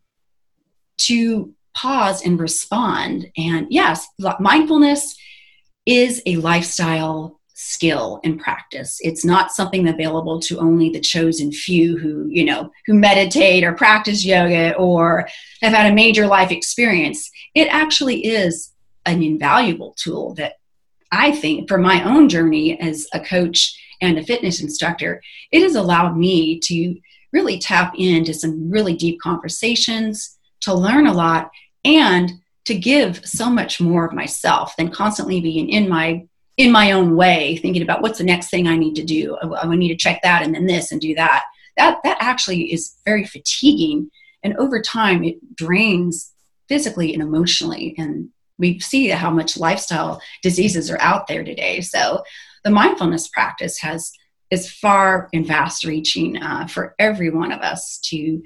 to 0.96 1.54
pause 1.74 2.24
and 2.24 2.40
respond. 2.40 3.30
And 3.36 3.66
yes, 3.70 4.06
mindfulness 4.40 5.16
is 5.86 6.22
a 6.26 6.36
lifestyle 6.36 7.40
skill 7.54 8.20
and 8.24 8.38
practice. 8.38 8.98
It's 9.00 9.24
not 9.24 9.52
something 9.52 9.88
available 9.88 10.40
to 10.40 10.58
only 10.58 10.90
the 10.90 11.00
chosen 11.00 11.52
few 11.52 11.96
who, 11.96 12.26
you 12.28 12.44
know, 12.44 12.70
who 12.84 12.94
meditate 12.94 13.64
or 13.64 13.72
practice 13.72 14.24
yoga 14.24 14.74
or 14.76 15.28
have 15.62 15.72
had 15.72 15.90
a 15.90 15.94
major 15.94 16.26
life 16.26 16.50
experience. 16.50 17.30
It 17.54 17.68
actually 17.68 18.26
is 18.26 18.72
an 19.06 19.22
invaluable 19.22 19.94
tool 19.96 20.34
that 20.34 20.54
I 21.12 21.30
think 21.30 21.68
for 21.68 21.78
my 21.78 22.02
own 22.02 22.28
journey 22.28 22.78
as 22.80 23.06
a 23.12 23.20
coach 23.20 23.80
and 24.00 24.18
a 24.18 24.24
fitness 24.24 24.60
instructor, 24.60 25.22
it 25.52 25.62
has 25.62 25.76
allowed 25.76 26.16
me 26.16 26.58
to 26.64 26.96
really 27.32 27.58
tap 27.58 27.94
into 27.96 28.34
some 28.34 28.68
really 28.68 28.94
deep 28.94 29.20
conversations, 29.20 30.36
to 30.62 30.74
learn 30.74 31.06
a 31.06 31.12
lot, 31.12 31.50
and 31.84 32.32
to 32.64 32.74
give 32.74 33.24
so 33.24 33.48
much 33.48 33.80
more 33.80 34.06
of 34.06 34.12
myself 34.12 34.74
than 34.76 34.90
constantly 34.90 35.40
being 35.40 35.68
in 35.68 35.88
my 35.88 36.26
in 36.56 36.70
my 36.70 36.92
own 36.92 37.16
way 37.16 37.56
thinking 37.56 37.82
about 37.82 38.00
what's 38.00 38.18
the 38.18 38.24
next 38.24 38.50
thing 38.50 38.66
i 38.66 38.76
need 38.76 38.94
to 38.94 39.04
do. 39.04 39.36
Oh, 39.42 39.54
i 39.54 39.74
need 39.74 39.88
to 39.88 39.96
check 39.96 40.20
that 40.22 40.42
and 40.42 40.54
then 40.54 40.66
this 40.66 40.92
and 40.92 41.00
do 41.00 41.14
that. 41.14 41.44
That 41.76 41.98
that 42.04 42.18
actually 42.20 42.72
is 42.72 42.96
very 43.04 43.24
fatiguing. 43.24 44.10
And 44.42 44.56
over 44.56 44.80
time 44.80 45.24
it 45.24 45.56
drains 45.56 46.32
physically 46.68 47.12
and 47.12 47.22
emotionally. 47.22 47.94
And 47.98 48.28
we 48.58 48.78
see 48.78 49.08
how 49.08 49.30
much 49.30 49.56
lifestyle 49.56 50.20
diseases 50.42 50.90
are 50.90 51.00
out 51.00 51.26
there 51.26 51.42
today. 51.42 51.80
So 51.80 52.22
the 52.62 52.70
mindfulness 52.70 53.28
practice 53.28 53.78
has 53.80 54.12
is 54.50 54.70
far 54.70 55.28
and 55.32 55.46
vast 55.46 55.84
reaching 55.84 56.36
uh, 56.40 56.66
for 56.68 56.94
every 56.98 57.30
one 57.30 57.50
of 57.50 57.60
us 57.60 57.98
to 58.04 58.42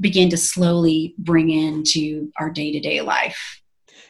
begin 0.00 0.28
to 0.30 0.36
slowly 0.36 1.14
bring 1.18 1.50
into 1.50 2.32
our 2.40 2.50
day-to-day 2.50 3.00
life 3.00 3.62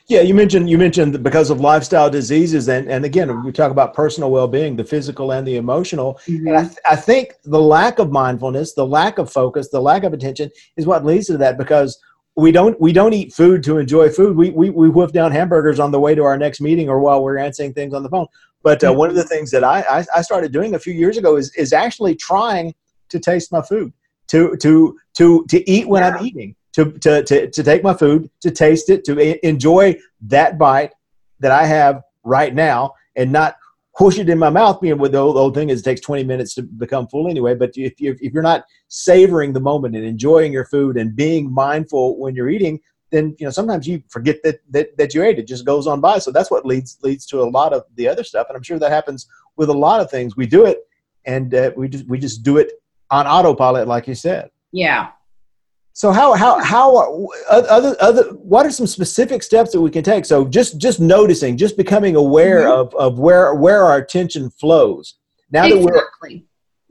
yeah, 0.06 0.20
you 0.20 0.34
mentioned 0.34 0.68
you 0.68 0.76
mentioned 0.76 1.23
because 1.23 1.49
of 1.49 1.61
lifestyle 1.61 2.11
diseases, 2.11 2.68
and 2.68 2.90
and 2.90 3.04
again, 3.06 3.42
we 3.42 3.52
talk 3.52 3.70
about 3.70 3.94
personal 3.94 4.30
well-being, 4.30 4.76
the 4.76 4.84
physical 4.84 5.32
and 5.32 5.46
the 5.46 5.56
emotional. 5.56 6.20
Mm-hmm. 6.26 6.49
And 6.49 6.56
I, 6.56 6.62
th- 6.64 6.78
I 6.84 6.96
think 6.96 7.34
the 7.44 7.61
lack 7.61 7.99
of 7.99 8.12
mindfulness, 8.12 8.75
the 8.75 8.87
lack 8.87 9.16
of 9.16 9.32
focus, 9.32 9.70
the 9.70 9.80
lack 9.80 10.04
of 10.04 10.12
attention 10.12 10.50
is 10.76 10.87
what 10.87 11.06
leads 11.06 11.28
to 11.28 11.38
that 11.38 11.56
because 11.56 11.99
we 12.37 12.52
don't 12.52 12.78
we 12.78 12.92
don't 12.92 13.14
eat 13.14 13.32
food 13.32 13.62
to 13.64 13.78
enjoy 13.78 14.11
food. 14.11 14.37
We 14.37 14.50
we 14.50 14.68
we 14.68 14.90
whiff 14.90 15.12
down 15.12 15.32
hamburgers 15.32 15.80
on 15.80 15.90
the 15.90 16.00
way 16.00 16.14
to 16.14 16.23
our 16.23 16.37
next 16.37 16.61
meeting 16.61 16.90
or 16.90 17.00
while 17.00 17.23
we're 17.23 17.38
answering 17.38 17.73
things 17.73 17.94
on 17.94 18.02
the 18.02 18.11
phone. 18.11 18.26
But 18.62 18.84
uh, 18.84 18.90
mm-hmm. 18.90 18.99
one 18.99 19.08
of 19.08 19.16
the 19.16 19.25
things 19.25 19.50
that 19.52 19.64
I, 19.64 19.80
I 19.88 20.04
I 20.16 20.23
started 20.23 20.52
doing 20.52 20.75
a 20.75 20.78
few 20.78 20.92
years 20.92 21.16
ago 21.16 21.37
is 21.37 21.54
is 21.54 21.73
actually 21.73 22.14
trying 22.14 22.75
to 23.08 23.18
taste 23.18 23.50
my 23.52 23.62
food, 23.62 23.90
to 24.28 24.54
to 24.56 24.99
to 25.14 25.46
to 25.49 25.70
eat 25.70 25.88
when 25.88 26.02
yeah. 26.02 26.11
I'm 26.11 26.26
eating 26.26 26.56
to, 26.75 26.93
to, 26.93 27.23
to, 27.23 27.50
to 27.50 27.62
take 27.62 27.83
my 27.83 27.95
food, 27.95 28.31
to 28.40 28.50
taste 28.50 28.90
it, 28.90 29.04
to 29.04 29.47
enjoy 29.47 29.97
that 30.23 30.59
bite 30.59 30.93
that 31.40 31.50
I 31.50 31.66
have 31.66 32.02
right 32.25 32.54
now 32.54 32.95
and 33.16 33.31
not 33.33 33.57
push 33.97 34.19
it 34.19 34.28
in 34.28 34.38
my 34.38 34.50
mouth. 34.50 34.81
Being 34.81 34.99
with 34.99 35.12
the 35.12 35.19
old, 35.19 35.37
old 35.37 35.54
thing 35.54 35.71
is 35.71 35.81
it 35.81 35.85
takes 35.85 36.00
20 36.00 36.25
minutes 36.25 36.54
to 36.54 36.62
become 36.62 37.07
full 37.09 37.28
anyway. 37.28 37.54
But 37.54 37.71
if, 37.76 38.00
you, 38.00 38.16
if 38.21 38.33
you're 38.33 38.43
not 38.43 38.64
savoring 38.88 39.52
the 39.52 39.61
moment 39.61 39.95
and 39.95 40.04
enjoying 40.04 40.52
your 40.52 40.64
food 40.64 40.97
and 40.97 41.14
being 41.14 41.52
mindful 41.52 42.19
when 42.19 42.35
you're 42.35 42.50
eating, 42.50 42.81
then 43.11 43.37
you 43.38 43.45
know 43.47 43.50
sometimes 43.50 43.87
you 43.87 44.02
forget 44.09 44.43
that, 44.43 44.59
that 44.71 44.97
that 44.99 45.14
you 45.14 45.23
ate. 45.23 45.38
It 45.38 45.47
just 45.47 45.64
goes 45.64 45.87
on 45.87 46.00
by. 46.00 46.19
So 46.19 46.33
that's 46.33 46.50
what 46.50 46.66
leads 46.66 46.99
leads 47.02 47.26
to 47.26 47.43
a 47.43 47.49
lot 47.49 47.73
of 47.73 47.85
the 47.95 48.09
other 48.09 48.25
stuff. 48.25 48.49
And 48.49 48.57
I'm 48.57 48.62
sure 48.62 48.78
that 48.78 48.90
happens 48.90 49.28
with 49.57 49.69
a 49.69 49.75
lot 49.75 50.00
of 50.00 50.11
things. 50.11 50.37
We 50.37 50.47
do 50.47 50.66
it, 50.66 50.81
and 51.25 51.54
uh, 51.54 51.71
we 51.76 51.88
just 51.88 52.09
we 52.09 52.19
just 52.19 52.43
do 52.43 52.59
it 52.59 52.73
on 53.11 53.26
autopilot, 53.26 53.87
like 53.87 54.09
you 54.09 54.16
said. 54.16 54.50
Yeah, 54.73 55.11
so 55.97 56.11
how 56.11 56.35
how 56.35 56.59
how 56.59 57.29
other 57.49 57.97
other 58.01 58.25
what 58.33 58.67
are 58.67 58.71
some 58.71 58.87
specific 58.87 59.45
steps 59.45 59.71
that 59.71 59.81
we 59.81 59.93
can 59.93 60.03
take? 60.03 60.25
So 60.25 60.45
just 60.45 60.77
just 60.79 60.99
noticing, 60.99 61.57
just 61.57 61.77
becoming 61.77 62.17
aware 62.17 62.63
mm-hmm. 62.63 62.81
of 62.81 62.95
of 62.97 63.21
where 63.21 63.55
where 63.55 63.85
our 63.85 63.99
attention 63.99 64.51
flows. 64.51 65.15
Now 65.53 65.65
exactly. 65.65 65.87
that 65.87 65.93
we're 66.21 66.41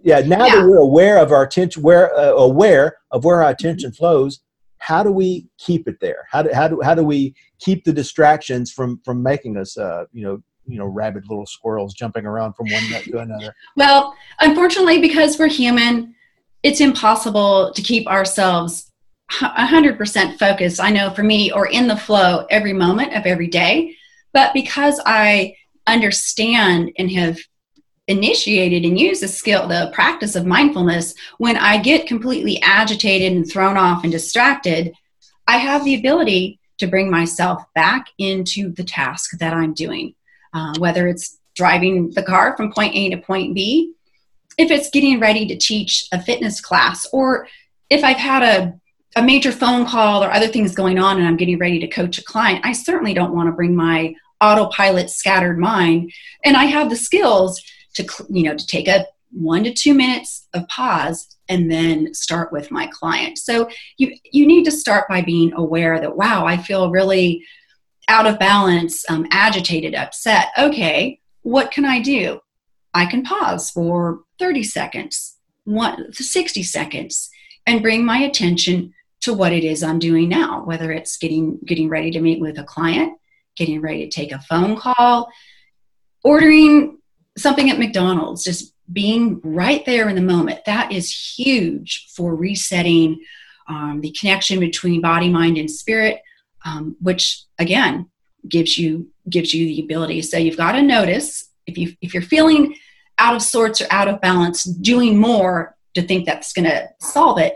yeah, 0.04 0.20
now 0.20 0.46
yeah. 0.46 0.56
that 0.56 0.68
we're 0.68 0.78
aware 0.78 1.18
of 1.18 1.34
our 1.34 1.44
attention, 1.44 1.84
where 1.84 2.18
uh, 2.18 2.32
aware 2.32 2.98
of 3.12 3.26
where 3.26 3.44
our 3.44 3.50
attention 3.50 3.90
mm-hmm. 3.90 3.98
flows, 3.98 4.40
how 4.78 5.04
do 5.04 5.12
we 5.12 5.48
keep 5.58 5.86
it 5.90 6.00
there? 6.00 6.26
How 6.32 6.44
do 6.44 6.54
how 6.54 6.70
do 6.70 6.80
how 6.82 6.96
do 6.96 7.04
we 7.04 7.36
keep 7.60 7.84
the 7.84 7.92
distractions 7.92 8.72
from 8.72 9.02
from 9.04 9.22
making 9.22 9.58
us 9.58 9.78
uh, 9.78 10.06
you 10.14 10.24
know 10.24 10.42
you 10.66 10.78
know 10.78 10.86
rabid 10.86 11.26
little 11.28 11.46
squirrels 11.46 11.94
jumping 11.94 12.26
around 12.26 12.54
from 12.54 12.70
one 12.70 12.90
nut 12.90 13.04
to 13.04 13.20
another? 13.20 13.54
Well, 13.76 14.16
unfortunately, 14.40 15.02
because 15.02 15.38
we're 15.38 15.50
human, 15.50 16.16
it's 16.64 16.80
impossible 16.80 17.74
to 17.74 17.82
keep 17.82 18.08
ourselves 18.08 18.93
100% 19.40 20.38
focused, 20.38 20.80
I 20.80 20.90
know 20.90 21.10
for 21.12 21.24
me, 21.24 21.52
or 21.52 21.68
in 21.68 21.88
the 21.88 21.98
flow 21.98 22.46
every 22.50 22.74
moment 22.74 23.16
of 23.16 23.26
every 23.26 23.48
day. 23.48 23.96
But 24.34 24.54
because 24.54 25.00
I 25.06 25.56
understand 25.88 26.92
and 26.98 27.12
have 27.12 27.40
initiated 28.08 28.84
and 28.84 29.00
used 29.00 29.22
the 29.22 29.28
skill, 29.28 29.68
the 29.68 29.92
practice 29.94 30.36
of 30.36 30.46
mindfulness, 30.46 31.16
when 31.38 31.58
I 31.58 31.82
get 31.82 32.08
completely 32.08 32.62
agitated 32.62 33.32
and 33.32 33.50
thrown 33.50 33.78
off 33.78 34.04
and 34.04 34.12
distracted, 34.12 34.94
I 35.48 35.58
have 35.58 35.84
the 35.86 35.96
ability 35.96 36.60
to 36.80 36.88
bring 36.88 37.10
myself 37.10 37.64
back 37.76 38.08
into 38.18 38.72
the 38.72 38.84
task 38.84 39.38
that 39.40 39.54
I'm 39.54 39.74
doing. 39.74 40.16
Uh, 40.54 40.74
whether 40.78 41.08
it's 41.08 41.40
driving 41.56 42.12
the 42.12 42.24
car 42.24 42.56
from 42.56 42.72
point 42.72 42.96
A 42.96 43.10
to 43.10 43.18
point 43.18 43.56
B, 43.56 43.94
if 44.58 44.70
it's 44.70 44.90
getting 44.90 45.20
ready 45.20 45.48
to 45.48 45.58
teach 45.58 46.08
a 46.12 46.22
fitness 46.22 46.62
class, 46.62 47.08
or 47.12 47.48
if 47.90 48.04
I've 48.04 48.18
had 48.18 48.44
a 48.44 48.80
a 49.16 49.24
major 49.24 49.52
phone 49.52 49.86
call 49.86 50.24
or 50.24 50.32
other 50.32 50.48
things 50.48 50.76
going 50.76 50.98
on 50.98 51.18
and 51.18 51.28
I'm 51.28 51.38
getting 51.38 51.60
ready 51.60 51.80
to 51.80 51.88
coach 51.88 52.18
a 52.18 52.24
client, 52.24 52.66
I 52.66 52.74
certainly 52.74 53.14
don't 53.14 53.36
want 53.36 53.48
to 53.48 53.54
bring 53.54 53.76
my 53.76 54.16
autopilot 54.42 55.10
scattered 55.10 55.60
mind. 55.60 56.12
And 56.44 56.58
I 56.58 56.66
have 56.66 56.90
the 56.90 56.96
skills 56.96 57.62
to, 57.94 58.08
you 58.30 58.44
know, 58.44 58.56
to 58.56 58.68
take 58.68 58.88
a 58.88 59.06
one 59.32 59.64
to 59.64 59.74
two 59.74 59.94
minutes 59.94 60.48
of 60.54 60.68
pause 60.68 61.38
and 61.50 61.72
then 61.72 62.14
start 62.14 62.52
with 62.52 62.72
my 62.72 62.88
client. 62.88 63.38
So 63.38 63.70
you, 63.98 64.16
you 64.32 64.46
need 64.46 64.64
to 64.66 64.72
start 64.72 65.08
by 65.10 65.22
being 65.22 65.54
aware 65.54 66.00
that, 66.00 66.16
wow, 66.16 66.46
I 66.46 66.58
feel 66.58 66.92
really 66.92 67.44
out 68.08 68.28
of 68.28 68.40
balance, 68.40 69.10
um, 69.10 69.26
agitated, 69.32 69.96
upset. 69.96 70.48
Okay, 70.58 71.20
what 71.42 71.72
can 71.72 71.86
I 71.86 72.00
do? 72.00 72.40
I 72.94 73.06
can 73.06 73.24
pause 73.24 73.72
for 73.72 74.22
30 74.40 74.64
seconds, 74.64 75.38
one, 75.64 76.14
60 76.14 76.64
seconds, 76.64 77.30
and 77.66 77.82
bring 77.82 78.06
my 78.06 78.20
attention 78.20 78.94
to 79.24 79.34
what 79.34 79.54
it 79.54 79.64
is 79.64 79.84
I'm 79.84 80.00
doing 80.00 80.28
now, 80.28 80.64
whether 80.66 80.92
it's 80.92 81.18
getting 81.18 81.58
getting 81.66 81.88
ready 81.88 82.12
to 82.12 82.20
meet 82.20 82.42
with 82.42 82.60
a 82.60 82.64
client, 82.64 83.18
getting 83.56 83.80
ready 83.80 84.06
to 84.06 84.10
take 84.10 84.34
a 84.34 84.40
phone 84.42 84.76
call, 84.76 85.32
ordering 86.24 87.00
something 87.38 87.70
at 87.70 87.80
McDonald's, 87.80 88.44
just 88.44 88.74
being 88.92 89.40
right 89.42 89.86
there 89.86 90.10
in 90.10 90.16
the 90.16 90.22
moment. 90.22 90.66
That 90.66 90.92
is 90.92 91.10
huge 91.38 92.12
for 92.14 92.36
resetting 92.36 93.22
um, 93.70 94.02
the 94.02 94.12
connection 94.20 94.60
between 94.60 95.00
body, 95.00 95.30
mind, 95.30 95.58
and 95.58 95.72
spirit, 95.72 96.22
um, 96.66 96.98
which 97.00 97.44
again 97.58 98.10
gives 98.48 98.78
you 98.78 99.08
gives 99.30 99.54
you 99.54 99.68
the 99.68 99.84
ability. 99.84 100.22
So 100.22 100.38
you've 100.38 100.58
got 100.58 100.74
to 100.74 100.82
notice 100.82 101.50
if 101.66 101.78
you 101.78 101.96
if 102.02 102.14
you're 102.14 102.24
feeling 102.24 102.76
out 103.20 103.38
of 103.38 103.42
sorts 103.42 103.80
or 103.80 103.88
out 103.90 104.10
of 104.10 104.20
balance, 104.20 104.66
doing 104.66 105.18
more 105.18 105.78
to 105.94 106.02
think 106.02 106.26
that's 106.26 106.52
going 106.52 106.66
to 106.66 106.90
solve 107.00 107.40
it 107.40 107.56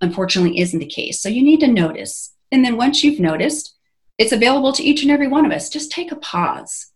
unfortunately 0.00 0.58
isn't 0.60 0.78
the 0.78 0.86
case. 0.86 1.20
So 1.20 1.28
you 1.28 1.42
need 1.42 1.60
to 1.60 1.68
notice. 1.68 2.34
And 2.52 2.64
then 2.64 2.76
once 2.76 3.04
you've 3.04 3.20
noticed, 3.20 3.74
it's 4.18 4.32
available 4.32 4.72
to 4.72 4.82
each 4.82 5.02
and 5.02 5.10
every 5.10 5.28
one 5.28 5.46
of 5.46 5.52
us. 5.52 5.68
Just 5.68 5.90
take 5.90 6.12
a 6.12 6.16
pause 6.16 6.92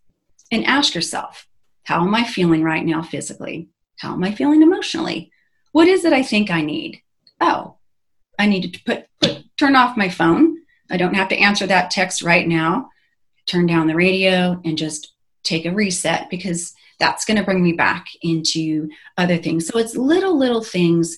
and 0.51 0.65
ask 0.65 0.93
yourself, 0.93 1.47
how 1.83 2.01
am 2.01 2.13
I 2.15 2.23
feeling 2.23 2.63
right 2.63 2.85
now 2.85 3.01
physically? 3.01 3.69
How 3.99 4.13
am 4.13 4.23
I 4.23 4.33
feeling 4.33 4.61
emotionally? 4.61 5.31
What 5.71 5.87
is 5.87 6.05
it 6.05 6.13
I 6.13 6.23
think 6.23 6.49
I 6.49 6.61
need? 6.61 7.01
Oh, 7.39 7.77
I 8.37 8.47
need 8.47 8.73
to 8.73 8.83
put, 8.83 9.07
put 9.21 9.43
turn 9.57 9.75
off 9.75 9.97
my 9.97 10.09
phone. 10.09 10.57
I 10.89 10.97
don't 10.97 11.15
have 11.15 11.29
to 11.29 11.37
answer 11.37 11.65
that 11.67 11.91
text 11.91 12.21
right 12.21 12.47
now. 12.47 12.89
Turn 13.45 13.65
down 13.65 13.87
the 13.87 13.95
radio 13.95 14.59
and 14.63 14.77
just 14.77 15.13
take 15.43 15.65
a 15.65 15.73
reset 15.73 16.29
because 16.29 16.73
that's 16.99 17.25
going 17.25 17.37
to 17.37 17.43
bring 17.43 17.63
me 17.63 17.73
back 17.73 18.07
into 18.21 18.89
other 19.17 19.37
things. 19.37 19.67
So 19.67 19.79
it's 19.79 19.95
little, 19.95 20.37
little 20.37 20.63
things 20.63 21.17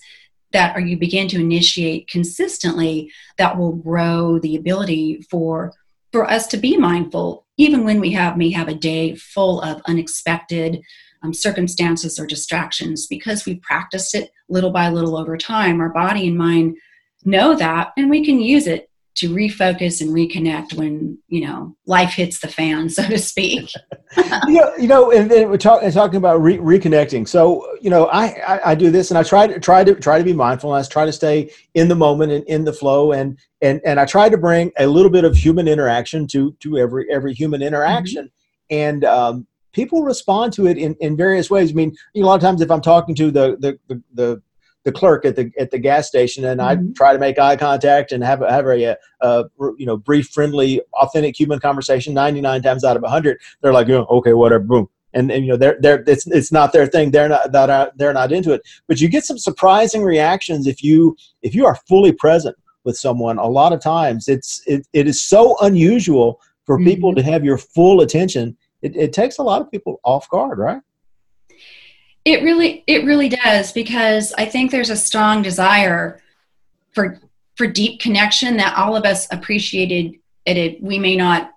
that 0.53 0.75
or 0.75 0.79
you 0.79 0.97
begin 0.97 1.27
to 1.27 1.39
initiate 1.39 2.07
consistently 2.07 3.11
that 3.37 3.57
will 3.57 3.73
grow 3.73 4.39
the 4.39 4.55
ability 4.55 5.21
for 5.29 5.73
for 6.11 6.29
us 6.29 6.47
to 6.47 6.57
be 6.57 6.77
mindful 6.77 7.45
even 7.57 7.83
when 7.83 7.99
we 7.99 8.11
have 8.11 8.37
may 8.37 8.51
have 8.51 8.67
a 8.67 8.73
day 8.73 9.15
full 9.15 9.61
of 9.61 9.81
unexpected 9.87 10.81
um, 11.23 11.33
circumstances 11.33 12.19
or 12.19 12.25
distractions 12.25 13.07
because 13.07 13.45
we 13.45 13.55
practiced 13.55 14.15
it 14.15 14.31
little 14.49 14.71
by 14.71 14.89
little 14.89 15.17
over 15.17 15.37
time. 15.37 15.81
Our 15.81 15.89
body 15.89 16.27
and 16.27 16.37
mind 16.37 16.77
know 17.25 17.55
that 17.55 17.91
and 17.97 18.09
we 18.09 18.23
can 18.23 18.39
use 18.39 18.67
it 18.67 18.86
to 19.17 19.33
refocus 19.33 19.99
and 19.99 20.11
reconnect 20.11 20.75
when 20.75 21.17
you 21.27 21.45
know 21.45 21.75
life 21.85 22.11
hits 22.11 22.39
the 22.39 22.47
fan, 22.47 22.87
so 22.89 23.07
to 23.07 23.17
speak. 23.17 23.69
you 24.47 24.53
know, 24.53 24.75
you 24.77 24.87
know, 24.87 25.11
and 25.11 25.29
then 25.29 25.49
we're 25.49 25.57
talking 25.57 25.91
talking 25.91 26.17
about 26.17 26.41
re- 26.41 26.57
reconnecting. 26.57 27.27
So 27.27 27.67
you 27.81 27.89
know, 27.89 28.05
I, 28.05 28.27
I, 28.47 28.71
I 28.71 28.75
do 28.75 28.89
this, 28.89 29.11
and 29.11 29.17
I 29.17 29.23
try 29.23 29.47
to 29.47 29.59
try 29.59 29.83
to 29.83 29.95
try 29.95 30.17
to 30.17 30.23
be 30.23 30.33
mindful, 30.33 30.73
and 30.73 30.83
I 30.83 30.87
try 30.87 31.05
to 31.05 31.11
stay 31.11 31.51
in 31.73 31.87
the 31.87 31.95
moment 31.95 32.31
and 32.31 32.43
in 32.45 32.63
the 32.63 32.73
flow, 32.73 33.11
and 33.11 33.37
and 33.61 33.81
and 33.85 33.99
I 33.99 34.05
try 34.05 34.29
to 34.29 34.37
bring 34.37 34.71
a 34.77 34.87
little 34.87 35.11
bit 35.11 35.25
of 35.25 35.35
human 35.35 35.67
interaction 35.67 36.27
to 36.27 36.55
to 36.59 36.77
every 36.77 37.11
every 37.11 37.33
human 37.33 37.61
interaction, 37.61 38.25
mm-hmm. 38.25 38.75
and 38.77 39.03
um, 39.03 39.47
people 39.73 40.03
respond 40.03 40.53
to 40.53 40.67
it 40.67 40.77
in, 40.77 40.95
in 41.01 41.17
various 41.17 41.49
ways. 41.49 41.71
I 41.71 41.73
mean, 41.73 41.95
you 42.13 42.21
know, 42.21 42.27
a 42.27 42.29
lot 42.29 42.35
of 42.35 42.41
times 42.41 42.61
if 42.61 42.71
I'm 42.71 42.81
talking 42.81 43.15
to 43.15 43.31
the 43.31 43.57
the 43.59 43.79
the, 43.87 44.03
the 44.13 44.41
the 44.87 44.91
clerk 44.93 45.25
at 45.25 45.35
the 45.35 45.51
at 45.59 45.69
the 45.69 45.77
gas 45.77 46.07
station, 46.07 46.45
and 46.45 46.61
mm-hmm. 46.61 46.89
I 46.89 46.93
try 46.95 47.11
to 47.11 47.19
make 47.19 47.37
eye 47.37 47.57
contact 47.57 48.13
and 48.13 48.23
have 48.23 48.41
a, 48.41 48.49
have 48.49 48.65
a, 48.65 48.97
a, 49.19 49.43
you 49.77 49.85
know 49.85 49.97
brief, 49.97 50.29
friendly, 50.29 50.81
authentic 50.93 51.37
human 51.37 51.59
conversation. 51.59 52.13
Ninety 52.13 52.39
nine 52.39 52.61
times 52.61 52.85
out 52.85 52.95
of 52.95 53.03
hundred, 53.03 53.37
they're 53.61 53.73
like, 53.73 53.89
oh, 53.89 54.05
okay, 54.09 54.31
whatever, 54.31 54.63
boom. 54.63 54.87
And, 55.13 55.29
and 55.29 55.45
you 55.45 55.51
know 55.51 55.57
they're, 55.57 55.77
they're 55.81 56.03
it's, 56.07 56.25
it's 56.27 56.51
not 56.51 56.73
their 56.73 56.85
thing 56.85 57.11
they're 57.11 57.29
not 57.29 57.51
that 57.53 57.93
they're 57.97 58.13
not 58.13 58.33
into 58.33 58.51
it 58.51 58.61
but 58.87 58.99
you 58.99 59.07
get 59.07 59.23
some 59.23 59.37
surprising 59.37 60.03
reactions 60.03 60.67
if 60.67 60.83
you 60.83 61.15
if 61.41 61.55
you 61.55 61.65
are 61.65 61.75
fully 61.87 62.11
present 62.11 62.55
with 62.83 62.97
someone 62.97 63.39
a 63.39 63.47
lot 63.47 63.71
of 63.71 63.79
times 63.79 64.27
it's 64.27 64.61
it, 64.67 64.85
it 64.91 65.07
is 65.07 65.23
so 65.23 65.55
unusual 65.61 66.41
for 66.65 66.77
mm-hmm. 66.77 66.89
people 66.89 67.15
to 67.15 67.23
have 67.23 67.45
your 67.45 67.57
full 67.57 68.01
attention 68.01 68.55
it, 68.81 68.95
it 68.97 69.13
takes 69.13 69.37
a 69.37 69.43
lot 69.43 69.61
of 69.61 69.71
people 69.71 69.99
off 70.03 70.29
guard 70.29 70.59
right 70.59 70.81
it 72.27 72.43
really 72.43 72.83
it 72.87 73.05
really 73.05 73.29
does 73.29 73.71
because 73.71 74.33
I 74.37 74.45
think 74.45 74.69
there's 74.69 74.89
a 74.89 74.97
strong 74.97 75.41
desire 75.41 76.21
for 76.91 77.21
for 77.55 77.67
deep 77.67 78.01
connection 78.01 78.57
that 78.57 78.77
all 78.77 78.97
of 78.97 79.05
us 79.05 79.27
appreciated 79.31 80.15
it, 80.45 80.81
we 80.81 80.99
may 80.99 81.15
not 81.15 81.51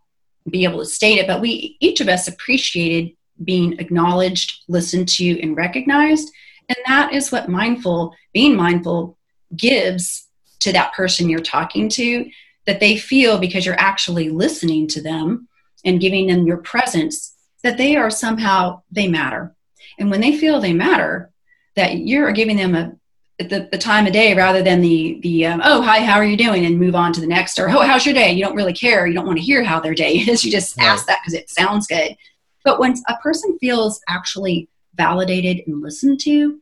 be 0.49 0.65
able 0.65 0.79
to 0.79 0.87
state 0.87 1.19
it 1.19 1.27
but 1.27 1.41
we 1.41 1.77
each 1.81 2.00
of 2.00 2.09
us 2.09 2.29
appreciated 2.29 3.11
being 3.43 3.79
acknowledged 3.81 4.62
listened 4.69 5.09
to 5.09 5.41
and 5.41 5.57
recognized. 5.57 6.31
And 6.69 6.79
that 6.87 7.12
is 7.12 7.33
what 7.33 7.49
mindful 7.49 8.15
being 8.33 8.55
mindful 8.55 9.19
gives 9.57 10.29
to 10.61 10.73
that 10.73 10.93
person 10.93 11.29
you're 11.29 11.41
talking 11.41 11.89
to 11.89 12.31
that 12.67 12.79
they 12.79 12.97
feel 12.97 13.39
because 13.39 13.67
you're 13.67 13.81
actually 13.81 14.29
listening 14.29 14.87
to 14.89 15.03
them 15.03 15.49
and 15.85 16.00
giving 16.00 16.29
them 16.29 16.47
your 16.47 16.59
presence 16.59 17.35
that 17.65 17.77
they 17.77 17.97
are 17.97 18.11
somehow 18.11 18.83
they 18.93 19.09
matter 19.09 19.57
and 20.00 20.11
when 20.11 20.21
they 20.21 20.37
feel 20.37 20.61
they 20.61 20.73
matter, 20.73 21.30
that 21.76 21.99
you're 21.99 22.33
giving 22.33 22.57
them 22.57 22.75
a 22.75 22.92
the, 23.38 23.69
the 23.73 23.78
time 23.78 24.07
of 24.07 24.12
day 24.12 24.35
rather 24.35 24.62
than 24.62 24.83
the 24.83 25.19
the 25.23 25.47
um, 25.47 25.62
oh 25.64 25.80
hi 25.80 26.00
how 26.00 26.16
are 26.16 26.25
you 26.25 26.37
doing? 26.37 26.66
And 26.66 26.78
move 26.78 26.95
on 26.95 27.12
to 27.12 27.21
the 27.21 27.26
next 27.26 27.59
or 27.59 27.71
oh 27.71 27.80
how's 27.80 28.04
your 28.04 28.14
day? 28.14 28.33
You 28.33 28.45
don't 28.45 28.57
really 28.57 28.73
care. 28.73 29.07
You 29.07 29.14
don't 29.14 29.26
want 29.26 29.38
to 29.38 29.45
hear 29.45 29.62
how 29.62 29.80
their 29.80 29.95
day 29.95 30.12
is. 30.28 30.45
You 30.45 30.50
just 30.50 30.76
right. 30.76 30.87
ask 30.87 31.07
that 31.07 31.21
because 31.23 31.35
it 31.35 31.49
sounds 31.49 31.87
good. 31.87 32.16
But 32.64 32.78
when 32.78 32.95
a 33.09 33.16
person 33.19 33.59
feels 33.59 34.00
actually 34.09 34.69
validated 34.95 35.62
and 35.66 35.80
listened 35.80 36.21
to 36.21 36.61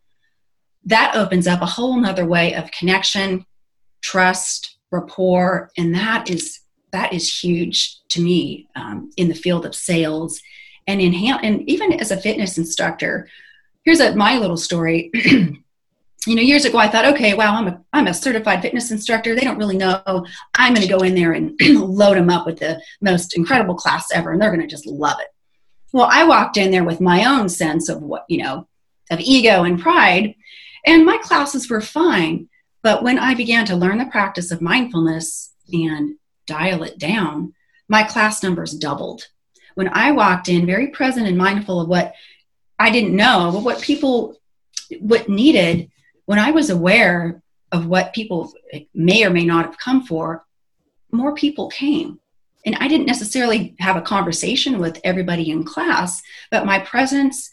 that 0.84 1.14
opens 1.16 1.46
up 1.46 1.60
a 1.60 1.66
whole 1.66 1.96
nother 2.00 2.24
way 2.24 2.54
of 2.54 2.70
connection 2.70 3.44
trust 4.00 4.76
rapport 4.90 5.70
and 5.76 5.94
that 5.94 6.30
is 6.30 6.60
that 6.92 7.12
is 7.12 7.40
huge 7.40 7.98
to 8.08 8.22
me 8.22 8.68
um, 8.76 9.10
in 9.16 9.28
the 9.28 9.34
field 9.34 9.66
of 9.66 9.74
sales 9.74 10.40
and 10.88 11.00
in 11.00 11.14
and 11.14 11.68
even 11.68 11.92
as 12.00 12.10
a 12.10 12.16
fitness 12.16 12.58
instructor 12.58 13.28
here's 13.88 14.00
a 14.00 14.14
my 14.14 14.36
little 14.38 14.56
story. 14.56 15.10
You 16.26 16.34
know 16.34 16.42
years 16.42 16.64
ago 16.64 16.76
i 16.76 16.88
thought 16.88 17.06
okay 17.06 17.32
wow 17.32 17.54
i'm 17.54 17.68
a 17.68 17.80
i'm 17.92 18.08
a 18.08 18.12
certified 18.12 18.60
fitness 18.60 18.90
instructor. 18.90 19.34
They 19.34 19.42
don't 19.42 19.56
really 19.56 19.78
know. 19.78 20.26
I'm 20.56 20.74
going 20.74 20.86
to 20.86 20.92
go 20.92 21.04
in 21.04 21.14
there 21.14 21.32
and 21.32 21.58
load 21.60 22.16
them 22.16 22.28
up 22.28 22.44
with 22.44 22.58
the 22.58 22.82
most 23.00 23.36
incredible 23.36 23.76
class 23.76 24.08
ever 24.12 24.32
and 24.32 24.42
they're 24.42 24.50
going 24.50 24.60
to 24.60 24.66
just 24.66 24.84
love 24.84 25.18
it. 25.20 25.28
Well 25.92 26.08
i 26.10 26.24
walked 26.24 26.56
in 26.56 26.72
there 26.72 26.84
with 26.84 27.00
my 27.00 27.24
own 27.24 27.48
sense 27.48 27.88
of 27.88 28.02
what 28.02 28.26
you 28.28 28.42
know 28.42 28.66
of 29.10 29.20
ego 29.20 29.62
and 29.62 29.80
pride 29.80 30.34
and 30.84 31.06
my 31.06 31.16
classes 31.18 31.70
were 31.70 31.80
fine. 31.80 32.48
But 32.82 33.04
when 33.04 33.18
i 33.18 33.34
began 33.34 33.64
to 33.66 33.76
learn 33.76 33.98
the 33.98 34.06
practice 34.06 34.50
of 34.50 34.60
mindfulness 34.60 35.54
and 35.72 36.16
dial 36.46 36.82
it 36.82 36.98
down 36.98 37.54
my 37.88 38.02
class 38.02 38.42
numbers 38.42 38.72
doubled 38.74 39.28
when 39.78 39.90
I 39.92 40.10
walked 40.10 40.48
in, 40.48 40.66
very 40.66 40.88
present 40.88 41.28
and 41.28 41.38
mindful 41.38 41.80
of 41.80 41.88
what 41.88 42.12
I 42.80 42.90
didn't 42.90 43.14
know, 43.14 43.52
but 43.54 43.62
what 43.62 43.80
people 43.80 44.36
what 44.98 45.28
needed, 45.28 45.88
when 46.24 46.40
I 46.40 46.50
was 46.50 46.68
aware 46.68 47.40
of 47.70 47.86
what 47.86 48.12
people 48.12 48.52
may 48.92 49.24
or 49.24 49.30
may 49.30 49.44
not 49.44 49.66
have 49.66 49.78
come 49.78 50.02
for, 50.04 50.44
more 51.12 51.32
people 51.32 51.68
came. 51.68 52.18
And 52.66 52.74
I 52.80 52.88
didn't 52.88 53.06
necessarily 53.06 53.76
have 53.78 53.94
a 53.94 54.02
conversation 54.02 54.80
with 54.80 54.98
everybody 55.04 55.48
in 55.48 55.62
class, 55.62 56.22
but 56.50 56.66
my 56.66 56.80
presence 56.80 57.48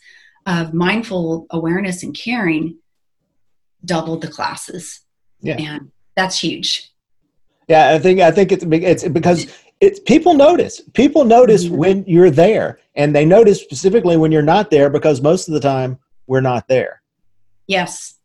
of 0.48 0.74
mindful 0.74 1.46
awareness 1.52 2.02
and 2.02 2.16
caring 2.16 2.80
doubled 3.86 4.22
the 4.22 4.30
classes. 4.30 5.02
Yeah. 5.42 5.58
And 5.60 5.92
that's 6.16 6.40
huge. 6.40 6.90
Yeah, 7.68 7.94
I 7.94 8.00
think 8.00 8.20
I 8.20 8.32
think 8.32 8.52
it's 8.52 8.64
it's 8.64 9.08
because 9.08 9.46
it's 9.82 10.00
people 10.00 10.34
notice. 10.34 10.82
People 10.94 11.26
notice 11.26 11.66
mm-hmm. 11.66 11.76
when 11.76 12.04
you're 12.08 12.32
there, 12.32 12.80
and 12.96 13.16
they 13.16 13.26
notice 13.26 13.62
specifically 13.62 14.18
when 14.18 14.32
you're 14.32 14.42
not 14.42 14.70
there 14.70 14.90
because 14.90 15.22
most 15.22 15.48
of 15.48 15.54
the 15.54 15.60
time 15.60 16.00
we're 16.28 16.42
not 16.42 16.68
there. 16.68 17.02
Yes. 17.68 18.16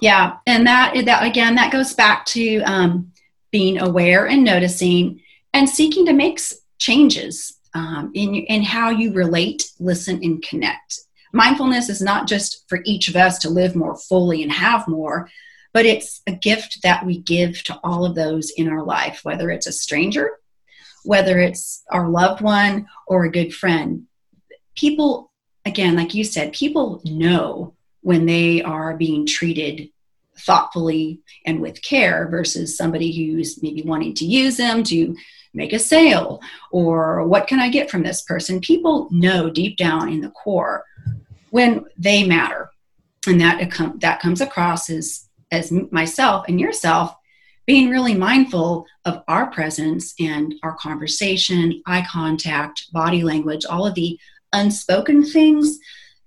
Yeah, 0.00 0.36
and 0.46 0.66
that 0.66 0.94
that 1.04 1.24
again 1.24 1.54
that 1.56 1.72
goes 1.72 1.94
back 1.94 2.26
to 2.26 2.60
um, 2.62 3.12
being 3.50 3.80
aware 3.80 4.26
and 4.26 4.42
noticing 4.44 5.20
and 5.52 5.68
seeking 5.68 6.06
to 6.06 6.12
make 6.12 6.40
changes 6.78 7.58
um, 7.74 8.10
in 8.14 8.34
in 8.34 8.62
how 8.62 8.90
you 8.90 9.12
relate, 9.12 9.70
listen, 9.78 10.20
and 10.22 10.42
connect. 10.42 11.00
Mindfulness 11.32 11.88
is 11.88 12.02
not 12.02 12.28
just 12.28 12.64
for 12.68 12.80
each 12.84 13.08
of 13.08 13.16
us 13.16 13.38
to 13.38 13.50
live 13.50 13.74
more 13.74 13.96
fully 13.96 14.42
and 14.42 14.52
have 14.52 14.86
more, 14.86 15.30
but 15.72 15.86
it's 15.86 16.20
a 16.26 16.32
gift 16.32 16.82
that 16.82 17.06
we 17.06 17.18
give 17.18 17.62
to 17.64 17.78
all 17.82 18.04
of 18.04 18.14
those 18.14 18.50
in 18.50 18.68
our 18.68 18.84
life, 18.84 19.20
whether 19.22 19.50
it's 19.50 19.66
a 19.66 19.72
stranger 19.72 20.32
whether 21.04 21.38
it's 21.38 21.82
our 21.90 22.08
loved 22.08 22.40
one 22.40 22.88
or 23.06 23.24
a 23.24 23.30
good 23.30 23.54
friend. 23.54 24.04
People, 24.74 25.30
again, 25.64 25.96
like 25.96 26.14
you 26.14 26.24
said, 26.24 26.52
people 26.52 27.00
know 27.04 27.74
when 28.00 28.26
they 28.26 28.62
are 28.62 28.96
being 28.96 29.26
treated 29.26 29.90
thoughtfully 30.38 31.20
and 31.46 31.60
with 31.60 31.82
care 31.82 32.28
versus 32.28 32.76
somebody 32.76 33.12
who's 33.12 33.62
maybe 33.62 33.82
wanting 33.82 34.14
to 34.14 34.24
use 34.24 34.56
them 34.56 34.82
to 34.82 35.16
make 35.54 35.72
a 35.72 35.78
sale 35.78 36.40
or 36.70 37.26
what 37.26 37.46
can 37.46 37.60
I 37.60 37.68
get 37.68 37.90
from 37.90 38.02
this 38.02 38.22
person? 38.22 38.60
People 38.60 39.08
know 39.10 39.50
deep 39.50 39.76
down 39.76 40.08
in 40.08 40.20
the 40.20 40.30
core 40.30 40.84
when 41.50 41.84
they 41.98 42.24
matter. 42.24 42.70
And 43.26 43.40
that, 43.40 43.70
that 44.00 44.20
comes 44.20 44.40
across 44.40 44.90
as, 44.90 45.28
as 45.50 45.70
myself 45.70 46.46
and 46.48 46.58
yourself 46.58 47.14
being 47.66 47.90
really 47.90 48.14
mindful 48.14 48.86
of 49.04 49.22
our 49.28 49.50
presence 49.50 50.14
and 50.18 50.54
our 50.62 50.74
conversation, 50.74 51.82
eye 51.86 52.06
contact, 52.10 52.92
body 52.92 53.22
language, 53.22 53.64
all 53.64 53.86
of 53.86 53.94
the 53.94 54.18
unspoken 54.52 55.24
things 55.24 55.78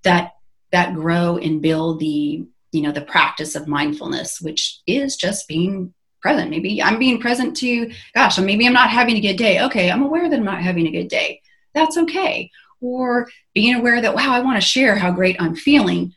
that 0.03 0.31
that 0.71 0.93
grow 0.93 1.37
and 1.37 1.61
build 1.61 1.99
the 1.99 2.43
you 2.71 2.81
know 2.81 2.91
the 2.91 3.01
practice 3.01 3.55
of 3.55 3.67
mindfulness 3.67 4.41
which 4.41 4.79
is 4.87 5.15
just 5.15 5.47
being 5.47 5.93
present. 6.21 6.49
Maybe 6.49 6.81
i'm 6.81 6.97
being 6.97 7.19
present 7.19 7.55
to 7.57 7.91
gosh 8.13 8.39
maybe 8.39 8.65
i'm 8.65 8.73
not 8.73 8.89
having 8.89 9.15
a 9.15 9.21
good 9.21 9.37
day. 9.37 9.61
Okay 9.61 9.91
i'm 9.91 10.03
aware 10.03 10.29
that 10.29 10.39
i'm 10.39 10.45
not 10.45 10.61
having 10.61 10.87
a 10.87 10.91
good 10.91 11.07
day. 11.07 11.41
That's 11.73 11.97
okay. 11.97 12.49
Or 12.81 13.27
being 13.53 13.75
aware 13.75 14.01
that 14.01 14.15
wow 14.15 14.31
i 14.31 14.39
want 14.39 14.59
to 14.59 14.67
share 14.67 14.95
how 14.95 15.11
great 15.11 15.39
i'm 15.39 15.55
feeling 15.55 16.13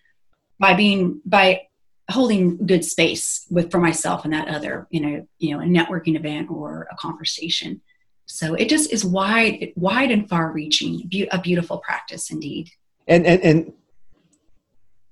by 0.58 0.74
being 0.74 1.20
by 1.24 1.67
holding 2.10 2.66
good 2.66 2.84
space 2.84 3.46
with 3.50 3.70
for 3.70 3.78
myself 3.78 4.24
and 4.24 4.32
that 4.32 4.48
other 4.48 4.86
you 4.90 5.00
know 5.00 5.26
you 5.38 5.52
know 5.52 5.60
a 5.60 5.66
networking 5.66 6.16
event 6.16 6.50
or 6.50 6.88
a 6.90 6.96
conversation. 6.96 7.80
So 8.26 8.54
it 8.54 8.68
just 8.68 8.92
is 8.92 9.04
wide 9.04 9.72
wide 9.76 10.10
and 10.10 10.28
far 10.28 10.52
reaching 10.52 11.10
a 11.30 11.40
beautiful 11.40 11.78
practice 11.78 12.30
indeed. 12.30 12.70
And 13.06 13.26
and 13.26 13.42
and 13.42 13.72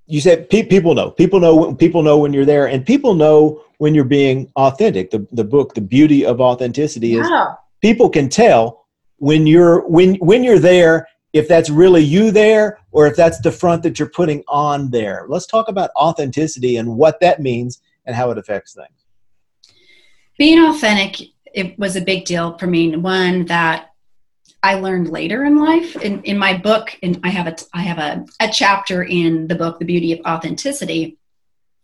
you 0.06 0.20
said 0.20 0.48
pe- 0.48 0.66
people 0.66 0.94
know 0.94 1.10
people 1.10 1.40
know 1.40 1.74
people 1.74 2.02
know 2.02 2.18
when 2.18 2.32
you're 2.32 2.44
there 2.44 2.66
and 2.66 2.84
people 2.84 3.14
know 3.14 3.62
when 3.78 3.94
you're 3.94 4.04
being 4.04 4.50
authentic. 4.56 5.10
The, 5.10 5.26
the 5.32 5.44
book 5.44 5.74
the 5.74 5.80
beauty 5.80 6.24
of 6.24 6.40
authenticity 6.40 7.14
is 7.14 7.28
yeah. 7.28 7.54
people 7.82 8.08
can 8.08 8.28
tell 8.28 8.86
when 9.18 9.46
you're 9.46 9.86
when 9.88 10.14
when 10.16 10.44
you're 10.44 10.58
there 10.58 11.08
if 11.36 11.48
that's 11.48 11.70
really 11.70 12.02
you 12.02 12.30
there 12.30 12.78
or 12.92 13.06
if 13.06 13.16
that's 13.16 13.40
the 13.40 13.52
front 13.52 13.82
that 13.82 13.98
you're 13.98 14.08
putting 14.08 14.42
on 14.48 14.90
there. 14.90 15.26
Let's 15.28 15.46
talk 15.46 15.68
about 15.68 15.90
authenticity 15.96 16.76
and 16.76 16.96
what 16.96 17.20
that 17.20 17.40
means 17.40 17.80
and 18.06 18.14
how 18.14 18.30
it 18.30 18.38
affects 18.38 18.74
things. 18.74 19.76
Being 20.38 20.64
authentic, 20.64 21.28
it 21.52 21.78
was 21.78 21.96
a 21.96 22.00
big 22.00 22.24
deal 22.24 22.56
for 22.58 22.66
me. 22.66 22.96
One 22.96 23.46
that 23.46 23.90
I 24.62 24.74
learned 24.74 25.10
later 25.10 25.44
in 25.44 25.56
life. 25.56 25.96
In, 25.96 26.22
in 26.22 26.38
my 26.38 26.56
book, 26.56 26.96
and 27.02 27.20
I 27.22 27.28
have 27.28 27.46
a 27.46 27.56
I 27.72 27.82
have 27.82 27.98
a, 27.98 28.26
a 28.40 28.50
chapter 28.50 29.04
in 29.04 29.46
the 29.46 29.54
book, 29.54 29.78
The 29.78 29.84
Beauty 29.84 30.12
of 30.12 30.20
Authenticity. 30.26 31.18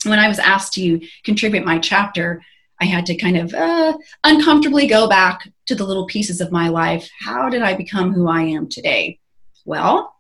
When 0.05 0.19
I 0.19 0.29
was 0.29 0.39
asked 0.39 0.73
to 0.75 1.01
contribute 1.23 1.65
my 1.65 1.79
chapter, 1.79 2.43
I 2.81 2.87
had 2.87 3.07
to 3.07 3.17
kind 3.17 3.37
of 3.37 3.55
uh, 3.55 3.97
uncomfortably 4.25 4.89
go 4.89 5.09
back 5.09 5.49
to 5.67 5.77
the 5.77 5.85
little 5.85 6.07
pieces 6.07 6.41
of 6.41 6.51
my 6.51 6.69
life. 6.69 7.09
How 7.21 7.49
did 7.49 7.63
I 7.63 7.75
become 7.75 8.13
who 8.13 8.29
I 8.29 8.43
am 8.43 8.69
today? 8.69 9.21
Well, 9.65 10.15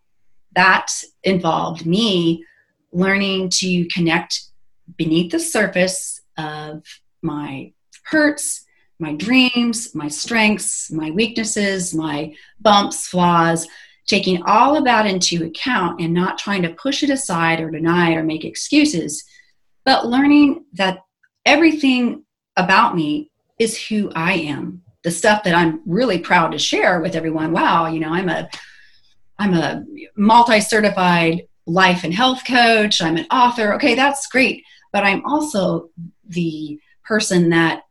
that 0.54 0.90
involved 1.24 1.86
me 1.86 2.44
learning 2.92 3.48
to 3.50 3.86
connect 3.88 4.40
beneath 4.96 5.32
the 5.32 5.40
surface 5.40 6.20
of 6.36 6.82
my 7.22 7.72
hurts, 8.04 8.64
my 8.98 9.14
dreams, 9.14 9.94
my 9.94 10.08
strengths, 10.08 10.90
my 10.90 11.10
weaknesses, 11.10 11.94
my 11.94 12.34
bumps, 12.60 13.06
flaws, 13.08 13.66
taking 14.06 14.42
all 14.42 14.76
of 14.76 14.84
that 14.84 15.06
into 15.06 15.44
account 15.44 16.00
and 16.00 16.12
not 16.12 16.38
trying 16.38 16.62
to 16.62 16.74
push 16.74 17.02
it 17.02 17.10
aside 17.10 17.60
or 17.60 17.70
deny 17.70 18.12
it 18.12 18.16
or 18.16 18.22
make 18.22 18.44
excuses, 18.44 19.24
but 19.84 20.06
learning 20.06 20.64
that 20.74 20.98
everything 21.46 22.24
about 22.56 22.94
me 22.94 23.30
is 23.58 23.80
who 23.86 24.10
I 24.14 24.34
am. 24.34 24.82
The 25.02 25.10
stuff 25.10 25.42
that 25.44 25.54
I'm 25.54 25.80
really 25.86 26.18
proud 26.18 26.52
to 26.52 26.58
share 26.58 27.00
with 27.00 27.16
everyone. 27.16 27.52
Wow, 27.52 27.86
you 27.86 28.00
know, 28.00 28.10
I'm 28.10 28.28
a 28.28 28.48
I'm 29.42 29.54
a 29.54 29.84
multi-certified 30.16 31.42
life 31.66 32.04
and 32.04 32.14
health 32.14 32.44
coach. 32.46 33.02
I'm 33.02 33.16
an 33.16 33.26
author. 33.30 33.74
Okay, 33.74 33.96
that's 33.96 34.28
great. 34.28 34.62
But 34.92 35.02
I'm 35.02 35.24
also 35.24 35.90
the 36.28 36.78
person 37.04 37.50
that 37.50 37.82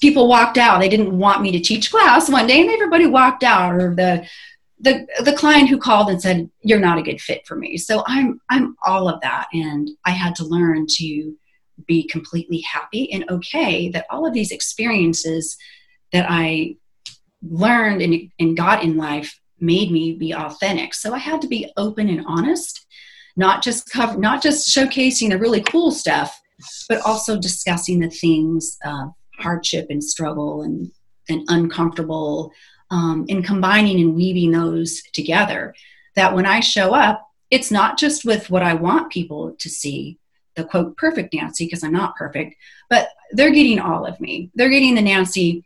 people 0.00 0.28
walked 0.28 0.58
out. 0.58 0.80
They 0.80 0.88
didn't 0.88 1.16
want 1.16 1.40
me 1.40 1.52
to 1.52 1.60
teach 1.60 1.92
class 1.92 2.28
one 2.28 2.48
day 2.48 2.60
and 2.60 2.70
everybody 2.70 3.06
walked 3.06 3.44
out 3.44 3.74
or 3.74 3.94
the 3.94 4.26
the 4.80 5.06
the 5.24 5.32
client 5.32 5.68
who 5.68 5.78
called 5.78 6.08
and 6.08 6.22
said 6.22 6.48
you're 6.62 6.78
not 6.80 6.98
a 6.98 7.02
good 7.02 7.20
fit 7.20 7.46
for 7.46 7.54
me. 7.54 7.76
So 7.76 8.02
I'm 8.06 8.40
I'm 8.50 8.76
all 8.84 9.08
of 9.08 9.20
that 9.20 9.46
and 9.52 9.88
I 10.04 10.10
had 10.10 10.34
to 10.36 10.44
learn 10.44 10.86
to 10.96 11.36
be 11.86 12.08
completely 12.08 12.60
happy 12.60 13.12
and 13.12 13.28
okay 13.30 13.88
that 13.90 14.06
all 14.10 14.26
of 14.26 14.34
these 14.34 14.50
experiences 14.50 15.56
that 16.12 16.26
I 16.28 16.76
learned 17.42 18.02
and, 18.02 18.30
and 18.40 18.56
got 18.56 18.82
in 18.82 18.96
life 18.96 19.38
made 19.60 19.90
me 19.90 20.12
be 20.12 20.34
authentic. 20.34 20.94
So 20.94 21.14
I 21.14 21.18
had 21.18 21.40
to 21.42 21.48
be 21.48 21.72
open 21.76 22.08
and 22.08 22.24
honest, 22.26 22.86
not 23.36 23.62
just 23.62 23.90
cover, 23.90 24.18
not 24.18 24.42
just 24.42 24.68
showcasing 24.68 25.30
the 25.30 25.38
really 25.38 25.62
cool 25.62 25.90
stuff, 25.90 26.40
but 26.88 27.00
also 27.02 27.38
discussing 27.38 28.00
the 28.00 28.10
things 28.10 28.76
of 28.84 29.10
hardship 29.38 29.86
and 29.90 30.02
struggle 30.02 30.62
and 30.62 30.90
and 31.30 31.44
uncomfortable, 31.48 32.50
um, 32.90 33.26
and 33.28 33.44
combining 33.44 34.00
and 34.00 34.14
weaving 34.14 34.50
those 34.50 35.02
together. 35.12 35.74
That 36.16 36.34
when 36.34 36.46
I 36.46 36.60
show 36.60 36.94
up, 36.94 37.28
it's 37.50 37.70
not 37.70 37.98
just 37.98 38.24
with 38.24 38.50
what 38.50 38.62
I 38.62 38.74
want 38.74 39.12
people 39.12 39.54
to 39.58 39.68
see, 39.68 40.18
the 40.56 40.64
quote 40.64 40.96
perfect 40.96 41.34
Nancy, 41.34 41.66
because 41.66 41.84
I'm 41.84 41.92
not 41.92 42.16
perfect, 42.16 42.56
but 42.88 43.08
they're 43.32 43.52
getting 43.52 43.78
all 43.78 44.06
of 44.06 44.18
me. 44.20 44.50
They're 44.54 44.70
getting 44.70 44.94
the 44.94 45.02
Nancy 45.02 45.64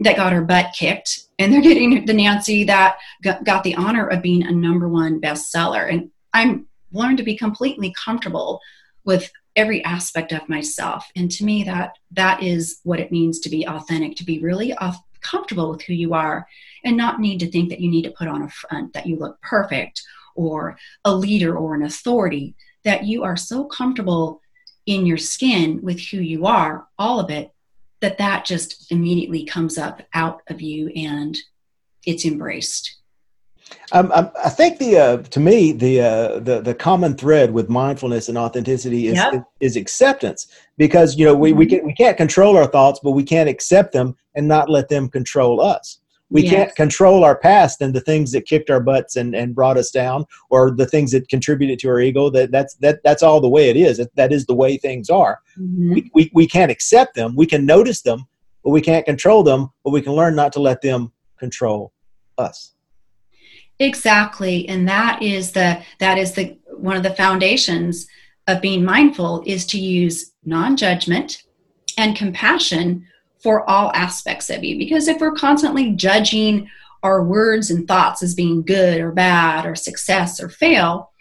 that 0.00 0.16
got 0.16 0.32
her 0.32 0.42
butt 0.42 0.74
kicked, 0.76 1.24
and 1.38 1.52
they're 1.52 1.60
getting 1.60 2.04
the 2.04 2.14
Nancy 2.14 2.64
that 2.64 2.98
got, 3.22 3.64
the 3.64 3.74
honor 3.74 4.06
of 4.06 4.22
being 4.22 4.44
a 4.44 4.52
number 4.52 4.88
one 4.88 5.20
bestseller. 5.20 5.90
And 5.90 6.10
I'm 6.32 6.66
learned 6.92 7.18
to 7.18 7.24
be 7.24 7.36
completely 7.36 7.92
comfortable 8.02 8.60
with 9.04 9.30
every 9.56 9.82
aspect 9.84 10.32
of 10.32 10.48
myself. 10.48 11.10
And 11.16 11.30
to 11.32 11.44
me, 11.44 11.64
that 11.64 11.98
that 12.12 12.42
is 12.42 12.80
what 12.84 13.00
it 13.00 13.10
means 13.10 13.40
to 13.40 13.50
be 13.50 13.66
authentic, 13.66 14.16
to 14.16 14.24
be 14.24 14.38
really 14.38 14.72
off, 14.74 15.00
comfortable 15.20 15.70
with 15.70 15.82
who 15.82 15.94
you 15.94 16.14
are, 16.14 16.46
and 16.84 16.96
not 16.96 17.20
need 17.20 17.40
to 17.40 17.50
think 17.50 17.68
that 17.70 17.80
you 17.80 17.90
need 17.90 18.02
to 18.02 18.12
put 18.12 18.28
on 18.28 18.42
a 18.42 18.50
front 18.50 18.92
that 18.92 19.06
you 19.06 19.16
look 19.16 19.40
perfect 19.42 20.02
or 20.36 20.78
a 21.04 21.14
leader 21.14 21.56
or 21.56 21.74
an 21.74 21.82
authority. 21.82 22.54
That 22.84 23.04
you 23.04 23.24
are 23.24 23.36
so 23.36 23.64
comfortable 23.64 24.40
in 24.86 25.04
your 25.04 25.18
skin 25.18 25.80
with 25.82 26.00
who 26.00 26.18
you 26.18 26.46
are, 26.46 26.86
all 26.98 27.18
of 27.18 27.30
it, 27.30 27.52
that 28.00 28.18
that 28.18 28.44
just 28.44 28.90
immediately 28.90 29.44
comes 29.44 29.78
up 29.78 30.02
out 30.14 30.42
of 30.48 30.60
you 30.60 30.88
and 30.88 31.36
it's 32.06 32.24
embraced. 32.24 32.96
Um, 33.92 34.10
um, 34.12 34.30
I 34.42 34.48
think 34.48 34.78
the 34.78 34.96
uh, 34.96 35.16
to 35.18 35.40
me 35.40 35.72
the 35.72 36.00
uh, 36.00 36.38
the 36.40 36.60
the 36.60 36.74
common 36.74 37.14
thread 37.14 37.52
with 37.52 37.68
mindfulness 37.68 38.28
and 38.28 38.38
authenticity 38.38 39.08
is 39.08 39.16
yep. 39.16 39.34
is, 39.34 39.42
is, 39.60 39.76
acceptance 39.76 40.46
because 40.78 41.16
you 41.16 41.26
know 41.26 41.34
we, 41.34 41.50
mm-hmm. 41.50 41.58
we 41.58 41.66
can 41.66 41.86
we 41.86 41.94
can't 41.94 42.16
control 42.16 42.56
our 42.56 42.66
thoughts 42.66 43.00
but 43.02 43.10
we 43.10 43.22
can't 43.22 43.48
accept 43.48 43.92
them 43.92 44.16
and 44.34 44.48
not 44.48 44.70
let 44.70 44.88
them 44.88 45.08
control 45.08 45.60
us. 45.60 46.00
We 46.30 46.42
yes. 46.42 46.52
can't 46.52 46.76
control 46.76 47.24
our 47.24 47.36
past 47.36 47.80
and 47.80 47.94
the 47.94 48.00
things 48.00 48.32
that 48.32 48.46
kicked 48.46 48.68
our 48.68 48.80
butts 48.80 49.16
and, 49.16 49.34
and 49.34 49.54
brought 49.54 49.78
us 49.78 49.90
down 49.90 50.26
or 50.50 50.70
the 50.70 50.86
things 50.86 51.12
that 51.12 51.28
contributed 51.28 51.78
to 51.80 51.88
our 51.88 52.00
ego. 52.00 52.28
That 52.28 52.50
that's 52.50 52.74
that 52.76 53.00
that's 53.02 53.22
all 53.22 53.40
the 53.40 53.48
way 53.48 53.70
it 53.70 53.76
is. 53.76 54.00
That 54.14 54.32
is 54.32 54.44
the 54.46 54.54
way 54.54 54.76
things 54.76 55.08
are. 55.08 55.40
Mm-hmm. 55.58 55.94
We, 55.94 56.10
we 56.14 56.30
we 56.34 56.46
can't 56.46 56.70
accept 56.70 57.14
them. 57.14 57.34
We 57.34 57.46
can 57.46 57.64
notice 57.64 58.02
them, 58.02 58.26
but 58.62 58.70
we 58.70 58.82
can't 58.82 59.06
control 59.06 59.42
them. 59.42 59.70
But 59.84 59.90
we 59.90 60.02
can 60.02 60.12
learn 60.12 60.34
not 60.34 60.52
to 60.54 60.60
let 60.60 60.82
them 60.82 61.12
control 61.38 61.92
us. 62.36 62.74
Exactly, 63.78 64.68
and 64.68 64.88
that 64.88 65.22
is 65.22 65.52
the 65.52 65.82
that 65.98 66.18
is 66.18 66.32
the 66.32 66.58
one 66.76 66.96
of 66.96 67.02
the 67.02 67.14
foundations 67.14 68.06
of 68.46 68.60
being 68.60 68.84
mindful 68.84 69.42
is 69.46 69.66
to 69.66 69.78
use 69.78 70.32
non-judgment 70.44 71.42
and 71.98 72.16
compassion 72.16 73.06
for 73.38 73.68
all 73.68 73.92
aspects 73.94 74.50
of 74.50 74.64
you. 74.64 74.78
Because 74.78 75.08
if 75.08 75.20
we're 75.20 75.32
constantly 75.32 75.92
judging 75.92 76.68
our 77.02 77.22
words 77.22 77.70
and 77.70 77.86
thoughts 77.86 78.22
as 78.22 78.34
being 78.34 78.62
good 78.62 79.00
or 79.00 79.12
bad 79.12 79.66
or 79.66 79.74
success 79.74 80.42
or 80.42 80.48
fail, 80.48 81.12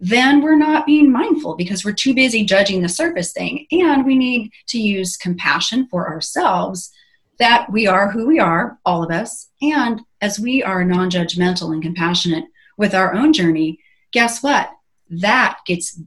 then 0.00 0.42
we're 0.42 0.56
not 0.56 0.84
being 0.84 1.12
mindful 1.12 1.54
because 1.54 1.84
we're 1.84 1.92
too 1.92 2.12
busy 2.12 2.44
judging 2.44 2.82
the 2.82 2.88
surface 2.88 3.32
thing. 3.32 3.66
And 3.70 4.04
we 4.04 4.16
need 4.16 4.50
to 4.68 4.78
use 4.78 5.16
compassion 5.16 5.86
for 5.88 6.08
ourselves 6.08 6.90
that 7.38 7.70
we 7.70 7.86
are 7.86 8.10
who 8.10 8.26
we 8.26 8.38
are, 8.38 8.78
all 8.84 9.04
of 9.04 9.10
us. 9.10 9.48
And 9.60 10.00
as 10.20 10.40
we 10.40 10.62
are 10.62 10.84
non 10.84 11.10
judgmental 11.10 11.72
and 11.72 11.82
compassionate 11.82 12.44
with 12.76 12.94
our 12.94 13.14
own 13.14 13.32
journey, 13.32 13.78
guess 14.10 14.42
what? 14.42 14.70
That 15.08 15.58
gets 15.66 16.00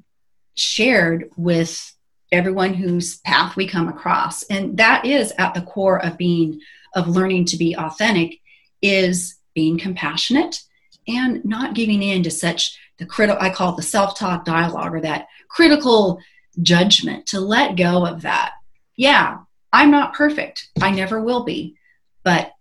shared 0.55 1.29
with 1.38 1.94
everyone 2.31 2.73
whose 2.73 3.17
path 3.19 3.55
we 3.55 3.67
come 3.67 3.88
across. 3.88 4.43
And 4.43 4.77
that 4.77 5.05
is 5.05 5.33
at 5.38 5.53
the 5.53 5.61
core 5.61 6.03
of 6.03 6.17
being 6.17 6.59
of 6.95 7.07
learning 7.07 7.45
to 7.45 7.57
be 7.57 7.75
authentic 7.75 8.39
is 8.81 9.35
being 9.53 9.77
compassionate 9.77 10.61
and 11.07 11.43
not 11.45 11.75
giving 11.75 12.01
in 12.01 12.23
to 12.23 12.31
such 12.31 12.77
the 12.97 13.05
critical 13.05 13.41
i 13.41 13.49
call 13.49 13.73
it 13.73 13.75
the 13.75 13.83
self-talk 13.83 14.45
dialogue 14.45 14.93
or 14.93 15.01
that 15.01 15.27
critical 15.49 16.19
judgment 16.61 17.25
to 17.27 17.39
let 17.39 17.75
go 17.75 18.05
of 18.05 18.21
that. 18.21 18.53
Yeah 18.95 19.39
i'm 19.73 19.91
not 19.91 20.13
perfect. 20.13 20.69
I 20.81 20.91
never 20.91 21.21
will 21.21 21.43
be. 21.43 21.75
But 22.23 22.53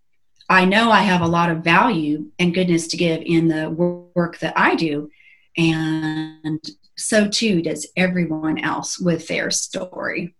i 0.49 0.65
know 0.65 0.91
i 0.91 1.01
have 1.01 1.21
a 1.21 1.27
lot 1.27 1.51
of 1.51 1.65
value 1.65 2.31
and 2.39 2.55
goodness 2.55 2.89
to 2.89 2.97
give 2.97 3.23
in 3.25 3.49
the 3.49 3.71
work 3.71 4.39
that 4.41 4.55
i 4.57 4.75
do. 4.75 5.11
And 5.57 6.69
so 6.97 7.29
too 7.29 7.63
does 7.63 7.87
everyone 7.97 8.59
else 8.59 8.99
with 8.99 9.27
their 9.29 9.51
story. 9.51 10.35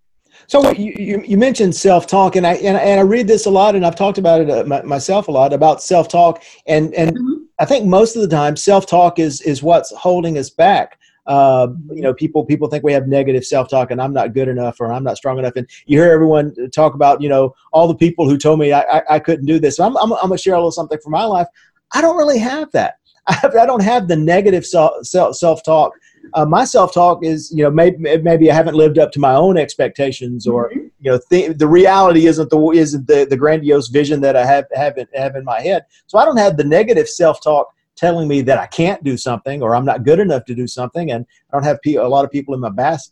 So 0.47 0.71
you, 0.73 0.93
you, 0.97 1.23
you 1.27 1.39
mentioned 1.39 1.75
self-talk 1.75 2.37
and 2.37 2.47
I, 2.47 2.55
and, 2.55 2.77
and 2.77 3.01
I 3.01 3.03
read 3.03 3.27
this 3.27 3.47
a 3.47 3.51
lot 3.51 3.75
and 3.75 3.87
I've 3.87 3.97
talked 3.97 4.19
about 4.19 4.41
it 4.41 4.51
uh, 4.51 4.83
myself 4.85 5.29
a 5.29 5.31
lot 5.31 5.53
about 5.53 5.83
self-talk 5.83 6.43
and, 6.67 6.93
and 6.95 7.17
mm-hmm. 7.17 7.45
I 7.59 7.65
think 7.65 7.87
most 7.87 8.17
of 8.17 8.23
the 8.23 8.29
time 8.29 8.57
self-talk 8.57 9.19
is, 9.19 9.41
is 9.43 9.63
what's 9.63 9.95
holding 9.95 10.39
us 10.39 10.51
back. 10.51 10.99
Uh, 11.27 11.69
you 11.91 12.03
know, 12.03 12.13
people 12.13 12.45
people 12.45 12.69
think 12.69 12.85
we 12.85 12.93
have 12.93 13.09
negative 13.09 13.47
self-talk, 13.47 13.91
and 13.91 14.03
I'm 14.03 14.13
not 14.13 14.35
good 14.35 14.49
enough, 14.49 14.79
or 14.79 14.93
I'm 14.93 15.05
not 15.05 15.17
strong 15.17 15.39
enough. 15.39 15.57
And 15.57 15.67
you 15.87 15.99
hear 15.99 16.13
everyone 16.13 16.55
talk 16.71 16.95
about, 16.95 17.23
you 17.23 17.31
know, 17.31 17.55
all 17.73 17.89
the 17.89 17.95
people 17.95 18.29
who 18.29 18.37
told 18.37 18.59
me 18.59 18.73
I, 18.73 18.81
I, 18.83 19.03
I 19.13 19.19
couldn't 19.21 19.47
do 19.47 19.59
this. 19.59 19.77
So 19.77 19.87
I'm, 19.87 19.97
I'm, 19.97 20.13
I'm 20.13 20.29
gonna 20.29 20.37
share 20.37 20.55
a 20.55 20.59
little 20.59 20.71
something 20.71 20.99
from 21.03 21.13
my 21.13 21.25
life. 21.25 21.47
I 21.95 22.03
don't 22.03 22.19
really 22.19 22.39
have 22.39 22.71
that. 22.73 22.99
I, 23.27 23.39
I 23.59 23.65
don't 23.65 23.83
have 23.83 24.07
the 24.07 24.17
negative 24.17 24.67
self 24.67 25.07
self-talk 25.07 25.93
uh, 26.33 26.45
my 26.45 26.65
self-talk 26.65 27.25
is 27.25 27.53
you 27.55 27.63
know 27.63 27.71
maybe 27.71 28.19
maybe 28.19 28.51
I 28.51 28.55
haven't 28.55 28.77
lived 28.77 28.99
up 28.99 29.13
to 29.13 29.21
my 29.21 29.35
own 29.35 29.59
expectations 29.59 30.47
or 30.47 30.71
mm-hmm. 30.71 30.87
you 31.01 31.11
know 31.11 31.21
th- 31.31 31.57
the 31.59 31.69
reality 31.69 32.27
isn't 32.27 32.51
the 32.51 32.71
isn't 32.71 33.07
the, 33.07 33.27
the 33.29 33.37
grandiose 33.37 33.89
vision 33.89 34.21
that 34.23 34.37
I 34.37 34.47
have 34.47 34.67
have 34.75 34.97
in, 34.97 35.07
have 35.15 35.37
in 35.37 35.45
my 35.45 35.61
head 35.61 35.85
so 36.07 36.19
I 36.19 36.25
don't 36.25 36.39
have 36.39 36.57
the 36.57 36.65
negative 36.65 37.09
self-talk 37.09 37.69
telling 37.97 38.27
me 38.27 38.43
that 38.43 38.59
I 38.59 38.67
can't 38.67 39.03
do 39.05 39.17
something 39.17 39.63
or 39.63 39.75
I'm 39.75 39.85
not 39.85 40.05
good 40.05 40.19
enough 40.19 40.45
to 40.47 40.55
do 40.55 40.67
something. 40.67 41.13
And 41.13 41.25
I 41.51 41.57
don't 41.57 41.65
have 41.65 41.81
pe- 41.83 41.95
a 41.95 42.09
lot 42.09 42.25
of 42.25 42.31
people 42.31 42.55
in 42.55 42.61
my 42.61 42.71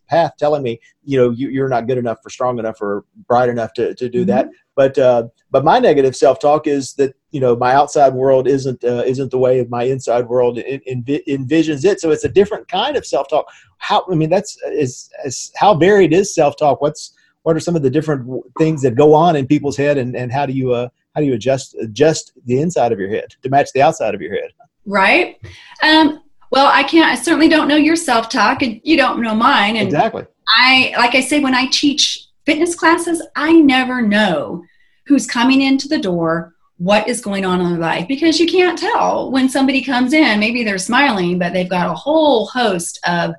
path 0.09 0.33
telling 0.39 0.63
me, 0.63 0.81
you 1.05 1.19
know, 1.19 1.31
you, 1.31 1.65
are 1.65 1.69
not 1.69 1.87
good 1.87 1.99
enough 1.99 2.19
or 2.25 2.31
strong 2.31 2.59
enough 2.59 2.81
or 2.81 3.05
bright 3.29 3.49
enough 3.49 3.73
to, 3.75 3.95
to 3.95 4.09
do 4.09 4.21
mm-hmm. 4.21 4.29
that. 4.29 4.49
But 4.75 4.99
uh, 4.99 5.25
but 5.51 5.65
my 5.65 5.79
negative 5.79 6.17
self 6.17 6.41
talk 6.41 6.67
is 6.67 6.95
that 6.95 7.15
you 7.33 7.41
know 7.41 7.57
my 7.57 7.75
outside 7.75 8.15
world 8.15 8.47
isn't 8.47 8.85
uh, 8.85 9.03
isn't 9.05 9.31
the 9.31 9.39
way 9.39 9.59
of 9.59 9.69
my 9.69 9.85
inside 9.85 10.29
world 10.29 10.59
in, 10.59 10.81
in, 10.87 11.03
envisions 11.05 11.85
it. 11.85 12.01
So 12.01 12.11
it's 12.11 12.25
a 12.25 12.29
different 12.29 12.69
kind 12.69 12.97
of 12.97 13.05
self 13.05 13.29
talk. 13.29 13.47
How 13.79 14.05
I 14.11 14.15
mean 14.15 14.31
that's 14.31 14.57
is, 14.67 15.11
is 15.25 15.51
how 15.57 15.75
varied 15.75 16.13
is 16.13 16.35
self 16.35 16.57
talk? 16.57 16.81
What's 16.81 17.15
what 17.43 17.57
are 17.57 17.61
some 17.61 17.75
of 17.75 17.83
the 17.83 17.91
different 17.91 18.29
things 18.59 18.83
that 18.83 18.95
go 18.95 19.15
on 19.15 19.35
in 19.35 19.47
people's 19.47 19.77
head 19.77 19.99
and, 19.99 20.15
and 20.15 20.31
how 20.31 20.47
do 20.47 20.53
you 20.53 20.73
uh, 20.73 20.89
how 21.15 21.21
do 21.21 21.27
you 21.27 21.35
adjust 21.35 21.75
adjust 21.81 22.33
the 22.47 22.61
inside 22.61 22.93
of 22.93 23.01
your 23.01 23.09
head 23.09 23.35
to 23.43 23.49
match 23.49 23.73
the 23.73 23.83
outside 23.83 24.15
of 24.15 24.23
your 24.23 24.33
head? 24.33 24.53
right? 24.87 25.39
Um, 25.83 26.23
well, 26.51 26.71
I 26.73 26.83
can't. 26.83 27.11
I 27.11 27.15
certainly 27.15 27.49
don't 27.49 27.69
know 27.69 27.77
your 27.77 27.97
self 27.97 28.29
talk, 28.29 28.63
and 28.63 28.81
you 28.85 28.97
don't 28.97 29.23
know 29.23 29.35
mine. 29.35 29.77
And 29.77 29.87
exactly. 29.87 30.27
I, 30.49 30.95
like 30.97 31.15
I 31.15 31.21
say, 31.21 31.41
when 31.41 31.55
I 31.55 31.67
teach 31.67 32.27
fitness 32.45 32.75
classes, 32.75 33.23
I 33.37 33.53
never 33.53 34.03
know 34.03 34.65
who's 35.07 35.27
coming 35.27 35.63
into 35.63 35.89
the 35.89 35.99
door, 35.99 36.52
what 36.83 37.07
is 37.07 37.21
going 37.21 37.45
on 37.45 37.61
in 37.61 37.71
their 37.71 37.79
life, 37.79 38.09
because 38.09 38.41
you 38.41 38.47
can't 38.49 38.77
tell 38.77 39.31
when 39.31 39.49
somebody 39.49 39.85
comes 39.85 40.13
in. 40.13 40.41
Maybe 40.41 40.65
they're 40.65 40.79
smiling, 40.79 41.39
but 41.39 41.53
they've 41.53 41.69
got 41.69 41.89
a 41.89 41.95
whole 41.95 42.47
host 42.47 42.99
of 43.07 43.37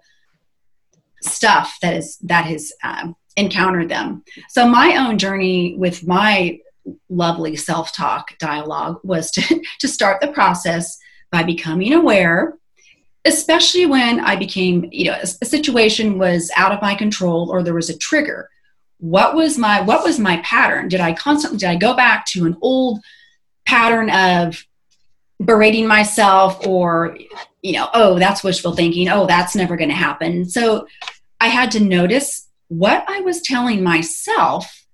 stuff 1.21 1.77
that 1.81 1.93
is 1.95 2.17
that 2.19 2.45
has 2.45 2.71
um, 2.85 3.17
encountered 3.35 3.89
them. 3.89 4.23
So 4.47 4.65
my 4.65 4.95
own 4.95 5.17
journey 5.17 5.75
with 5.77 6.07
my 6.07 6.59
lovely 7.09 7.57
self 7.57 7.93
talk 7.93 8.37
dialogue 8.37 9.01
was 9.03 9.29
to 9.31 9.61
to 9.79 9.87
start 9.89 10.21
the 10.21 10.29
process 10.29 10.97
by 11.29 11.43
becoming 11.43 11.91
aware, 11.91 12.53
especially 13.25 13.87
when 13.87 14.21
I 14.21 14.37
became, 14.37 14.87
you 14.89 15.11
know, 15.11 15.17
a, 15.17 15.27
a 15.41 15.45
situation 15.45 16.17
was 16.17 16.49
out 16.55 16.71
of 16.71 16.81
my 16.81 16.95
control 16.95 17.49
or 17.51 17.61
there 17.61 17.73
was 17.73 17.89
a 17.89 17.97
trigger. 17.97 18.49
What 18.99 19.35
was 19.35 19.57
my 19.57 19.81
what 19.81 20.05
was 20.05 20.17
my 20.17 20.37
pattern? 20.45 20.87
Did 20.87 21.01
I 21.01 21.11
constantly 21.11 21.57
did 21.57 21.69
I 21.69 21.75
go 21.75 21.93
back 21.93 22.25
to 22.27 22.45
an 22.45 22.55
old 22.61 23.01
pattern 23.65 24.09
of 24.09 24.65
berating 25.43 25.87
myself 25.87 26.65
or 26.65 27.17
you 27.63 27.71
know, 27.71 27.89
oh, 27.93 28.19
that's 28.19 28.43
wishful 28.43 28.75
thinking. 28.75 29.09
Oh, 29.09 29.25
that's 29.25 29.55
never 29.55 29.77
going 29.77 29.89
to 29.89 29.95
happen. 29.95 30.45
So 30.45 30.85
I 31.39 31.47
had 31.47 31.71
to 31.71 31.79
notice 31.79 32.49
what 32.67 33.05
I 33.07 33.21
was 33.21 33.41
telling 33.41 33.83
myself 33.83 34.85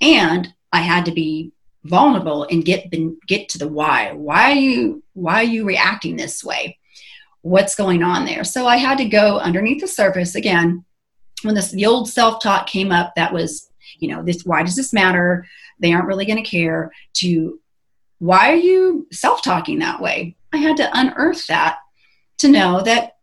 and 0.00 0.52
I 0.72 0.80
had 0.80 1.04
to 1.06 1.12
be 1.12 1.52
vulnerable 1.84 2.46
and 2.48 2.64
get 2.64 2.92
get 3.26 3.48
to 3.50 3.58
the 3.58 3.68
why. 3.68 4.12
Why 4.12 4.52
are 4.52 4.56
you 4.56 5.02
why 5.14 5.34
are 5.36 5.44
you 5.44 5.64
reacting 5.64 6.16
this 6.16 6.44
way? 6.44 6.78
What's 7.42 7.74
going 7.74 8.04
on 8.04 8.24
there? 8.24 8.44
So 8.44 8.66
I 8.66 8.76
had 8.76 8.98
to 8.98 9.04
go 9.04 9.38
underneath 9.38 9.80
the 9.80 9.88
surface 9.88 10.36
again. 10.36 10.84
When 11.42 11.56
this 11.56 11.72
the 11.72 11.86
old 11.86 12.08
self-talk 12.08 12.68
came 12.68 12.92
up, 12.92 13.14
that 13.16 13.32
was, 13.32 13.68
you 13.98 14.08
know, 14.08 14.22
this 14.22 14.44
why 14.44 14.62
does 14.62 14.76
this 14.76 14.92
matter? 14.92 15.44
They 15.80 15.92
aren't 15.92 16.06
really 16.06 16.26
going 16.26 16.42
to 16.42 16.48
care. 16.48 16.92
To 17.14 17.60
why 18.22 18.52
are 18.52 18.56
you 18.56 19.08
self-talking 19.10 19.80
that 19.80 20.00
way? 20.00 20.36
I 20.52 20.58
had 20.58 20.76
to 20.76 20.88
unearth 20.94 21.48
that 21.48 21.78
to 22.38 22.48
know 22.48 22.80
that 22.80 23.16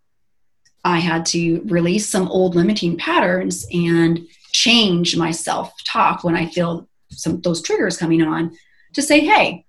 I 0.84 1.00
had 1.00 1.26
to 1.28 1.62
release 1.68 2.10
some 2.10 2.28
old 2.28 2.54
limiting 2.54 2.98
patterns 2.98 3.66
and 3.72 4.28
change 4.52 5.16
my 5.16 5.32
self 5.32 5.72
talk 5.86 6.26
when 6.26 6.36
I 6.36 6.48
feel 6.48 6.90
some 7.12 7.40
those 7.40 7.62
triggers 7.62 7.96
coming 7.96 8.22
on 8.22 8.58
to 8.92 9.02
say, 9.02 9.22
hey, 9.22 9.66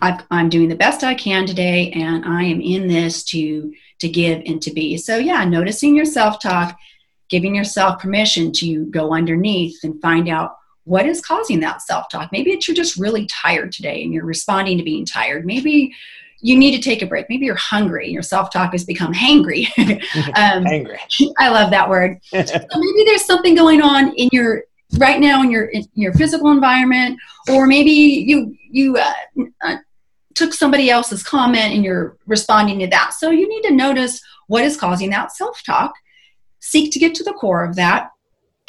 i 0.00 0.18
am 0.30 0.48
doing 0.48 0.70
the 0.70 0.74
best 0.74 1.04
I 1.04 1.12
can 1.12 1.46
today, 1.46 1.90
and 1.90 2.24
I 2.24 2.44
am 2.44 2.62
in 2.62 2.88
this 2.88 3.22
to 3.24 3.74
to 3.98 4.08
give 4.08 4.40
and 4.46 4.62
to 4.62 4.72
be. 4.72 4.96
So 4.96 5.18
yeah, 5.18 5.44
noticing 5.44 5.94
your 5.94 6.06
self 6.06 6.40
talk, 6.40 6.78
giving 7.28 7.54
yourself 7.54 8.00
permission 8.00 8.52
to 8.52 8.86
go 8.86 9.12
underneath 9.12 9.84
and 9.84 10.00
find 10.00 10.30
out 10.30 10.56
what 10.90 11.06
is 11.06 11.20
causing 11.20 11.60
that 11.60 11.80
self 11.80 12.08
talk. 12.08 12.32
Maybe 12.32 12.50
it's 12.50 12.66
you're 12.66 12.74
just 12.74 12.96
really 12.96 13.24
tired 13.26 13.70
today 13.70 14.02
and 14.02 14.12
you're 14.12 14.24
responding 14.24 14.76
to 14.76 14.82
being 14.82 15.06
tired. 15.06 15.46
Maybe 15.46 15.94
you 16.40 16.58
need 16.58 16.74
to 16.74 16.82
take 16.82 17.00
a 17.00 17.06
break. 17.06 17.26
Maybe 17.28 17.46
you're 17.46 17.54
hungry. 17.54 18.06
and 18.06 18.12
Your 18.12 18.24
self 18.24 18.50
talk 18.50 18.72
has 18.72 18.84
become 18.84 19.14
hangry. 19.14 19.66
um, 19.78 20.64
hangry. 20.64 20.98
I 21.38 21.50
love 21.50 21.70
that 21.70 21.88
word. 21.88 22.18
so 22.24 22.40
maybe 22.40 23.04
there's 23.06 23.24
something 23.24 23.54
going 23.54 23.80
on 23.80 24.12
in 24.14 24.30
your 24.32 24.64
right 24.98 25.20
now 25.20 25.44
in 25.44 25.50
your 25.52 25.66
in 25.66 25.86
your 25.94 26.12
physical 26.14 26.50
environment, 26.50 27.20
or 27.48 27.68
maybe 27.68 27.92
you 27.92 28.56
you 28.68 28.96
uh, 28.96 29.44
uh, 29.62 29.76
took 30.34 30.52
somebody 30.52 30.90
else's 30.90 31.22
comment 31.22 31.72
and 31.72 31.84
you're 31.84 32.16
responding 32.26 32.80
to 32.80 32.88
that. 32.88 33.14
So 33.14 33.30
you 33.30 33.48
need 33.48 33.62
to 33.68 33.74
notice 33.76 34.20
what 34.48 34.64
is 34.64 34.76
causing 34.76 35.10
that 35.10 35.30
self 35.30 35.62
talk. 35.62 35.92
Seek 36.58 36.92
to 36.92 36.98
get 36.98 37.14
to 37.14 37.22
the 37.22 37.32
core 37.32 37.64
of 37.64 37.76
that, 37.76 38.10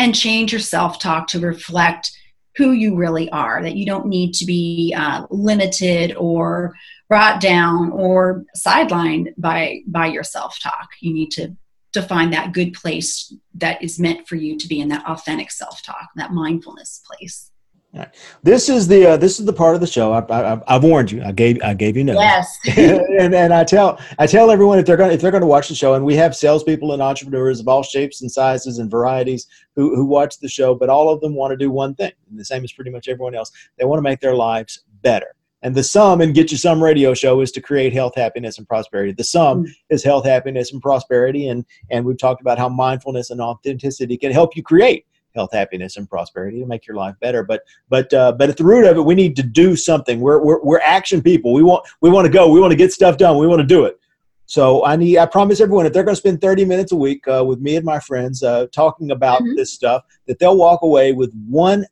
and 0.02 0.16
change 0.16 0.52
your 0.52 0.60
self 0.60 1.00
talk 1.00 1.28
to 1.28 1.40
reflect 1.40 2.12
who 2.58 2.72
you 2.72 2.96
really 2.96 3.30
are. 3.30 3.64
That 3.64 3.76
you 3.76 3.86
don't 3.86 4.08
need 4.08 4.34
to 4.36 4.46
be 4.46 4.94
uh, 4.98 5.26
limited 5.30 6.16
or 6.16 6.76
brought 7.12 7.42
down 7.42 7.92
or 7.92 8.46
sidelined 8.56 9.34
by 9.38 9.82
by 9.86 10.06
your 10.06 10.24
self-talk 10.24 10.88
you 11.02 11.14
need 11.14 11.30
to 11.30 11.54
to 11.92 12.02
find 12.02 12.32
that 12.32 12.54
good 12.54 12.72
place 12.72 13.34
that 13.54 13.84
is 13.84 14.00
meant 14.00 14.26
for 14.30 14.38
you 14.38 14.58
to 14.58 14.66
be 14.66 14.80
in 14.80 14.88
that 14.88 15.06
authentic 15.06 15.52
self-talk 15.52 16.08
that 16.16 16.32
mindfulness 16.32 17.02
place 17.06 17.51
right. 17.94 18.16
This 18.44 18.70
is 18.70 18.88
the 18.88 19.12
uh, 19.12 19.18
this 19.18 19.40
is 19.40 19.46
the 19.46 19.54
part 19.54 19.76
of 19.76 19.82
the 19.82 19.88
show. 19.88 20.14
I, 20.14 20.20
I, 20.30 20.62
I've 20.68 20.84
warned 20.84 21.12
you. 21.12 21.22
I 21.24 21.32
gave 21.32 21.62
I 21.62 21.74
gave 21.74 21.98
you 21.98 22.04
notice. 22.04 22.58
Yes. 22.66 22.78
and 23.20 23.36
and 23.36 23.54
I 23.54 23.64
tell 23.64 24.00
I 24.18 24.28
tell 24.28 24.52
everyone 24.52 24.80
if 24.80 24.86
they're 24.86 24.98
going 24.98 25.12
if 25.12 25.22
they're 25.22 25.32
going 25.32 25.42
to 25.42 25.48
watch 25.48 25.68
the 25.68 25.76
show, 25.76 25.94
and 25.94 26.06
we 26.06 26.16
have 26.16 26.36
salespeople 26.36 26.94
and 26.94 27.02
entrepreneurs 27.02 27.60
of 27.60 27.68
all 27.68 27.84
shapes 27.84 28.22
and 28.22 28.32
sizes 28.32 28.78
and 28.78 28.90
varieties 28.90 29.48
who 29.76 29.96
who 29.96 30.06
watch 30.06 30.40
the 30.40 30.50
show, 30.50 30.74
but 30.74 30.90
all 30.90 31.10
of 31.10 31.20
them 31.22 31.36
want 31.36 31.52
to 31.52 31.58
do 31.58 31.72
one 31.72 31.96
thing, 31.96 32.12
and 32.30 32.40
the 32.40 32.46
same 32.46 32.64
as 32.64 32.72
pretty 32.72 32.92
much 32.92 33.08
everyone 33.08 33.36
else. 33.36 33.52
They 33.78 33.86
want 33.86 34.00
to 34.00 34.04
make 34.04 34.20
their 34.20 34.36
lives 34.36 34.84
better. 35.02 35.36
And 35.64 35.76
the 35.76 35.84
sum 35.84 36.22
in 36.22 36.34
Get 36.34 36.52
You 36.52 36.58
Some 36.58 36.84
radio 36.84 37.14
show 37.14 37.40
is 37.42 37.52
to 37.52 37.62
create 37.62 37.94
health, 37.94 38.16
happiness, 38.16 38.58
and 38.58 38.68
prosperity. 38.68 39.12
The 39.12 39.24
sum 39.24 39.64
mm-hmm. 39.64 39.72
is 39.92 40.04
health, 40.04 40.26
happiness, 40.26 40.74
and 40.74 40.82
prosperity. 40.82 41.48
And, 41.50 41.66
and 41.92 42.04
we've 42.04 42.18
talked 42.18 42.42
about 42.42 42.58
how 42.58 42.68
mindfulness 42.68 43.30
and 43.30 43.40
authenticity 43.40 44.18
can 44.18 44.32
help 44.32 44.56
you 44.56 44.64
create 44.64 45.06
health, 45.36 45.52
happiness, 45.54 45.98
and 45.98 46.10
prosperity 46.10 46.60
to 46.60 46.66
make 46.66 46.86
your 46.88 46.96
life 46.96 47.16
better. 47.20 47.44
But 47.44 47.64
but 47.90 48.14
uh, 48.14 48.34
but 48.34 48.50
at 48.50 48.58
the 48.58 48.64
root 48.64 48.86
of 48.86 48.98
it, 48.98 49.02
we 49.02 49.16
need 49.16 49.36
to 49.38 49.44
do 49.44 49.76
something. 49.76 50.20
We're, 50.20 50.44
we're, 50.44 50.62
we're 50.62 50.82
action 50.82 51.22
people. 51.22 51.54
We 51.54 51.64
want 51.64 51.88
we 52.02 52.10
want 52.10 52.26
to 52.26 52.32
go. 52.32 52.50
We 52.50 52.60
want 52.60 52.72
to 52.72 52.78
get 52.78 52.92
stuff 52.94 53.18
done. 53.18 53.38
We 53.38 53.48
want 53.48 53.62
to 53.62 53.68
do 53.68 53.86
it. 53.86 54.00
So 54.46 54.84
I 54.84 54.98
need 54.98 55.18
I 55.18 55.26
promise 55.26 55.62
everyone 55.62 55.86
if 55.86 55.94
they're 55.94 56.04
going 56.04 56.16
to 56.16 56.20
spend 56.20 56.42
30 56.42 56.66
minutes 56.66 56.92
a 56.92 56.96
week 56.98 57.26
uh, 57.28 57.44
with 57.46 57.62
me 57.62 57.78
and 57.78 57.86
my 57.86 58.00
friends 58.00 58.44
uh, 58.44 58.68
talking 58.74 59.12
about 59.12 59.42
mm-hmm. 59.42 59.56
this 59.56 59.72
stuff, 59.72 60.04
that 60.28 60.40
they'll 60.40 60.58
walk 60.58 60.82
away 60.82 61.14
with 61.14 61.34
one 61.48 61.86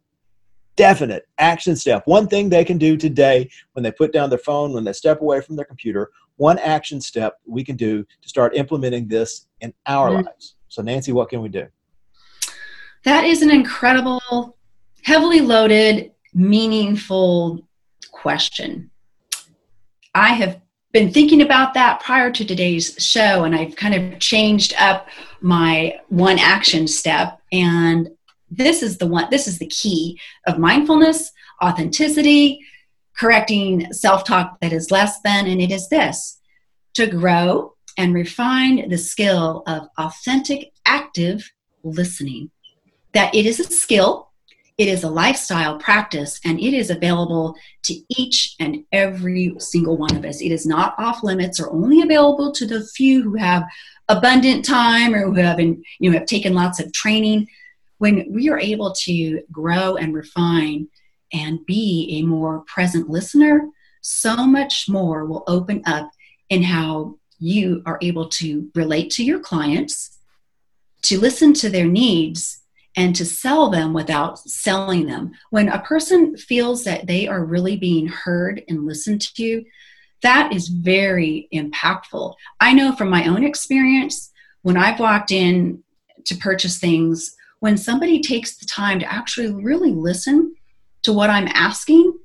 definite 0.75 1.27
action 1.37 1.75
step, 1.75 2.03
one 2.05 2.27
thing 2.27 2.49
they 2.49 2.63
can 2.63 2.77
do 2.77 2.95
today 2.95 3.49
when 3.73 3.83
they 3.83 3.91
put 3.91 4.13
down 4.13 4.29
their 4.29 4.39
phone, 4.39 4.73
when 4.73 4.83
they 4.83 4.93
step 4.93 5.21
away 5.21 5.41
from 5.41 5.55
their 5.55 5.65
computer, 5.65 6.09
one 6.35 6.57
action 6.59 7.01
step 7.01 7.37
we 7.45 7.63
can 7.63 7.75
do 7.75 8.05
to 8.21 8.29
start 8.29 8.55
implementing 8.55 9.07
this 9.07 9.47
in 9.61 9.73
our 9.87 10.09
mm-hmm. 10.09 10.25
lives. 10.25 10.55
So, 10.69 10.81
Nancy, 10.81 11.11
what 11.11 11.29
can 11.29 11.41
we 11.41 11.49
do? 11.49 11.67
That 13.05 13.23
is 13.23 13.41
an 13.41 13.51
incredible, 13.51 14.57
heavily 15.03 15.41
loaded, 15.41 16.11
meaningful 16.33 17.65
question. 18.11 18.91
I 20.13 20.29
have 20.33 20.59
been 20.91 21.11
thinking 21.11 21.41
about 21.41 21.73
that 21.75 22.01
prior 22.01 22.31
to 22.31 22.45
today's 22.45 22.95
show, 22.97 23.43
and 23.43 23.55
I've 23.55 23.75
kind 23.75 23.93
of 23.93 24.19
changed 24.19 24.73
up 24.77 25.07
my 25.39 25.99
one 26.09 26.39
action 26.39 26.87
step. 26.87 27.39
And 27.51 28.09
this 28.51 28.81
is 28.83 28.97
the 28.97 29.07
one 29.07 29.27
this 29.29 29.47
is 29.47 29.59
the 29.59 29.67
key 29.67 30.19
of 30.47 30.57
mindfulness 30.57 31.31
authenticity 31.63 32.59
correcting 33.15 33.91
self-talk 33.93 34.59
that 34.61 34.73
is 34.73 34.91
less 34.91 35.21
than 35.21 35.45
and 35.45 35.61
it 35.61 35.71
is 35.71 35.87
this 35.89 36.39
to 36.93 37.05
grow 37.05 37.73
and 37.97 38.13
refine 38.13 38.89
the 38.89 38.97
skill 38.97 39.61
of 39.67 39.87
authentic 39.97 40.71
active 40.85 41.51
listening 41.83 42.49
that 43.13 43.33
it 43.33 43.45
is 43.45 43.59
a 43.59 43.63
skill 43.63 44.29
it 44.79 44.87
is 44.87 45.03
a 45.03 45.09
lifestyle 45.09 45.77
practice 45.77 46.39
and 46.45 46.57
it 46.57 46.73
is 46.73 46.89
available 46.89 47.53
to 47.83 48.01
each 48.17 48.55
and 48.61 48.85
every 48.93 49.53
single 49.59 49.97
one 49.97 50.15
of 50.15 50.23
us. 50.23 50.39
It 50.41 50.53
is 50.53 50.65
not 50.65 50.95
off 50.97 51.21
limits 51.21 51.59
or 51.59 51.69
only 51.69 52.01
available 52.01 52.53
to 52.53 52.65
the 52.65 52.85
few 52.85 53.21
who 53.21 53.35
have 53.35 53.65
abundant 54.07 54.63
time 54.63 55.13
or 55.13 55.25
who 55.25 55.33
have 55.33 55.57
been, 55.57 55.83
you 55.99 56.09
know 56.09 56.17
have 56.17 56.25
taken 56.25 56.53
lots 56.53 56.79
of 56.79 56.93
training. 56.93 57.49
When 57.97 58.31
we 58.31 58.49
are 58.49 58.57
able 58.57 58.93
to 59.03 59.43
grow 59.51 59.97
and 59.97 60.13
refine 60.13 60.87
and 61.33 61.65
be 61.65 62.17
a 62.17 62.25
more 62.25 62.61
present 62.61 63.09
listener, 63.09 63.67
so 63.99 64.47
much 64.47 64.85
more 64.87 65.25
will 65.25 65.43
open 65.47 65.83
up 65.87 66.09
in 66.47 66.63
how 66.63 67.17
you 67.37 67.83
are 67.85 67.99
able 68.01 68.29
to 68.29 68.71
relate 68.75 69.09
to 69.11 69.25
your 69.25 69.41
clients, 69.41 70.19
to 71.01 71.19
listen 71.19 71.51
to 71.55 71.69
their 71.69 71.85
needs, 71.85 72.61
and 72.95 73.15
to 73.15 73.25
sell 73.25 73.69
them 73.69 73.93
without 73.93 74.39
selling 74.39 75.05
them. 75.05 75.31
When 75.49 75.69
a 75.69 75.81
person 75.81 76.35
feels 76.37 76.83
that 76.83 77.07
they 77.07 77.27
are 77.27 77.43
really 77.43 77.77
being 77.77 78.07
heard 78.07 78.63
and 78.67 78.85
listened 78.85 79.21
to, 79.35 79.63
that 80.21 80.53
is 80.53 80.67
very 80.67 81.47
impactful. 81.53 82.33
I 82.59 82.73
know 82.73 82.93
from 82.93 83.09
my 83.09 83.25
own 83.27 83.43
experience, 83.43 84.31
when 84.63 84.75
I've 84.75 84.99
walked 84.99 85.31
in 85.31 85.83
to 86.25 86.35
purchase 86.35 86.77
things 86.77 87.35
when 87.59 87.77
somebody 87.77 88.21
takes 88.21 88.57
the 88.57 88.65
time 88.65 88.99
to 88.99 89.11
actually 89.11 89.51
really 89.51 89.91
listen 89.91 90.55
to 91.03 91.13
what 91.13 91.29
I'm 91.29 91.47
asking 91.49 92.17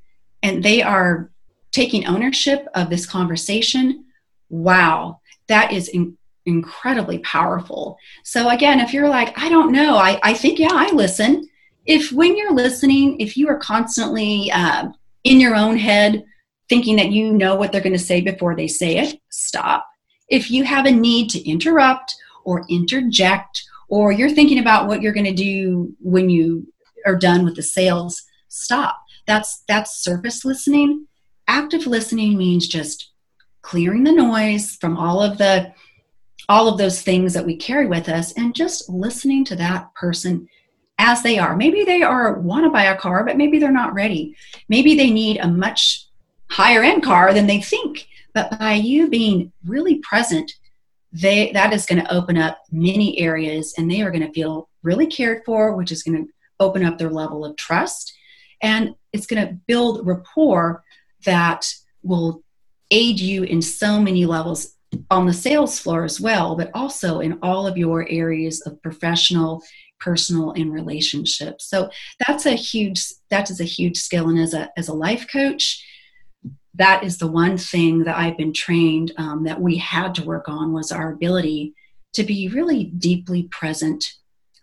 and 0.43 0.63
they 0.63 0.83
are 0.83 1.31
taking 1.73 2.07
ownership 2.07 2.67
of 2.75 2.89
this 2.89 3.07
conversation, 3.07 4.05
wow, 4.49 5.21
that 5.49 5.73
is 5.73 5.89
in- 5.89 6.17
incredibly 6.47 7.19
powerful. 7.19 7.99
So, 8.23 8.49
again, 8.51 8.81
if 8.81 8.93
you're 8.93 9.09
like, 9.09 9.39
I 9.39 9.49
don't 9.49 9.73
know, 9.73 9.97
I, 9.97 10.19
I 10.23 10.35
think, 10.35 10.59
yeah, 10.59 10.73
I 10.73 10.91
listen. 10.93 11.49
If 11.87 12.13
when 12.13 12.37
you're 12.37 12.55
listening, 12.55 13.21
if 13.21 13.37
you 13.37 13.49
are 13.49 13.59
constantly 13.59 14.51
uh, 14.53 14.89
in 15.25 15.41
your 15.41 15.55
own 15.55 15.77
head 15.77 16.25
thinking 16.69 16.97
that 16.97 17.13
you 17.13 17.33
know 17.33 17.57
what 17.57 17.73
they're 17.73 17.81
going 17.83 17.93
to 17.93 17.99
say 17.99 18.21
before 18.21 18.57
they 18.57 18.69
say 18.69 18.97
it, 18.99 19.21
stop. 19.31 19.87
If 20.29 20.51
you 20.51 20.65
have 20.65 20.87
a 20.87 20.91
need 20.91 21.29
to 21.31 21.49
interrupt 21.49 22.15
or 22.45 22.65
interject 22.69 23.63
or 23.89 24.13
you're 24.13 24.31
thinking 24.31 24.59
about 24.59 24.87
what 24.87 25.03
you're 25.03 25.13
going 25.13 25.27
to 25.27 25.33
do 25.33 25.95
when 26.01 26.31
you 26.31 26.67
are 27.07 27.17
done 27.17 27.45
with 27.45 27.57
the 27.57 27.63
sales 27.63 28.23
stop 28.49 29.03
that's 29.27 29.63
that's 29.69 30.03
surface 30.03 30.45
listening 30.45 31.07
active 31.49 31.87
listening 31.87 32.37
means 32.37 32.67
just 32.67 33.11
clearing 33.63 34.05
the 34.05 34.13
noise 34.13 34.77
from 34.81 34.97
all 34.97 35.23
of 35.23 35.39
the 35.39 35.73
all 36.49 36.69
of 36.69 36.79
those 36.79 37.03
things 37.03 37.33
that 37.33 37.47
we 37.47 37.57
carry 37.57 37.87
with 37.87 38.09
us 38.09 38.33
and 38.33 38.55
just 38.55 38.89
listening 38.89 39.45
to 39.45 39.57
that 39.57 39.93
person 39.95 40.49
as 40.99 41.23
they 41.23 41.39
are 41.39 41.57
maybe 41.57 41.85
they 41.85 42.03
are 42.03 42.35
want 42.35 42.65
to 42.65 42.71
buy 42.71 42.85
a 42.85 42.97
car 42.97 43.25
but 43.25 43.37
maybe 43.37 43.59
they're 43.59 43.73
not 43.73 43.95
ready 43.95 44.37
maybe 44.69 44.95
they 44.95 45.11
need 45.11 45.39
a 45.39 45.49
much 45.49 46.07
higher 46.51 46.83
end 46.83 47.03
car 47.03 47.35
than 47.35 47.47
they 47.47 47.61
think 47.61 48.07
But 48.35 48.59
by 48.59 48.75
you 48.75 49.09
being 49.09 49.53
really 49.65 49.97
present, 50.01 50.53
they 51.13 51.53
that 51.53 51.73
is 51.73 51.87
going 51.87 52.03
to 52.03 52.13
open 52.13 52.37
up 52.37 52.59
many 52.71 53.19
areas 53.21 53.75
and 53.79 53.91
they 53.91 54.03
are 54.03 54.11
going 54.11 54.27
to 54.27 54.33
feel 54.33 54.69
really 54.83 55.07
cared 55.07 55.45
for, 55.47 55.75
which 55.75 55.93
is 55.93 56.03
going 56.03 56.27
to 56.27 56.33
open 56.61 56.85
up 56.85 56.99
their 56.99 57.11
level 57.11 57.45
of 57.45 57.57
trust. 57.57 58.13
And 58.61 58.95
it's 59.13 59.27
going 59.27 59.47
to 59.47 59.55
build 59.67 60.07
rapport 60.07 60.83
that 61.25 61.73
will 62.03 62.43
aid 62.91 63.19
you 63.19 63.45
in 63.45 63.63
so 63.63 64.01
many 64.01 64.27
levels 64.27 64.74
on 65.11 65.27
the 65.27 65.33
sales 65.33 65.79
floor 65.79 66.05
as 66.05 66.21
well, 66.21 66.57
but 66.57 66.71
also 66.75 67.21
in 67.21 67.39
all 67.43 67.67
of 67.67 67.77
your 67.77 68.07
areas 68.09 68.61
of 68.63 68.81
professional, 68.83 69.63
personal, 70.01 70.53
and 70.53 70.73
relationships. 70.73 71.69
So 71.69 71.91
that's 72.27 72.47
a 72.47 72.53
huge 72.53 73.05
that 73.31 73.51
is 73.51 73.61
a 73.61 73.65
huge 73.65 73.97
skill. 73.99 74.29
And 74.29 74.39
as 74.39 74.55
a 74.55 74.71
as 74.77 74.89
a 74.89 74.95
life 74.95 75.27
coach, 75.31 75.85
that 76.75 77.05
is 77.05 77.19
the 77.19 77.27
one 77.27 77.57
thing 77.57 78.05
that 78.05 78.17
I've 78.17 78.37
been 78.37 78.53
trained 78.53 79.13
um, 79.17 79.45
that 79.45 79.61
we 79.61 79.77
had 79.77 80.15
to 80.17 80.25
work 80.25 80.49
on 80.49 80.73
was 80.73 80.91
our 80.91 81.13
ability 81.13 81.75
to 82.15 82.23
be 82.23 82.49
really 82.49 82.85
deeply 82.85 83.45
present 83.45 84.05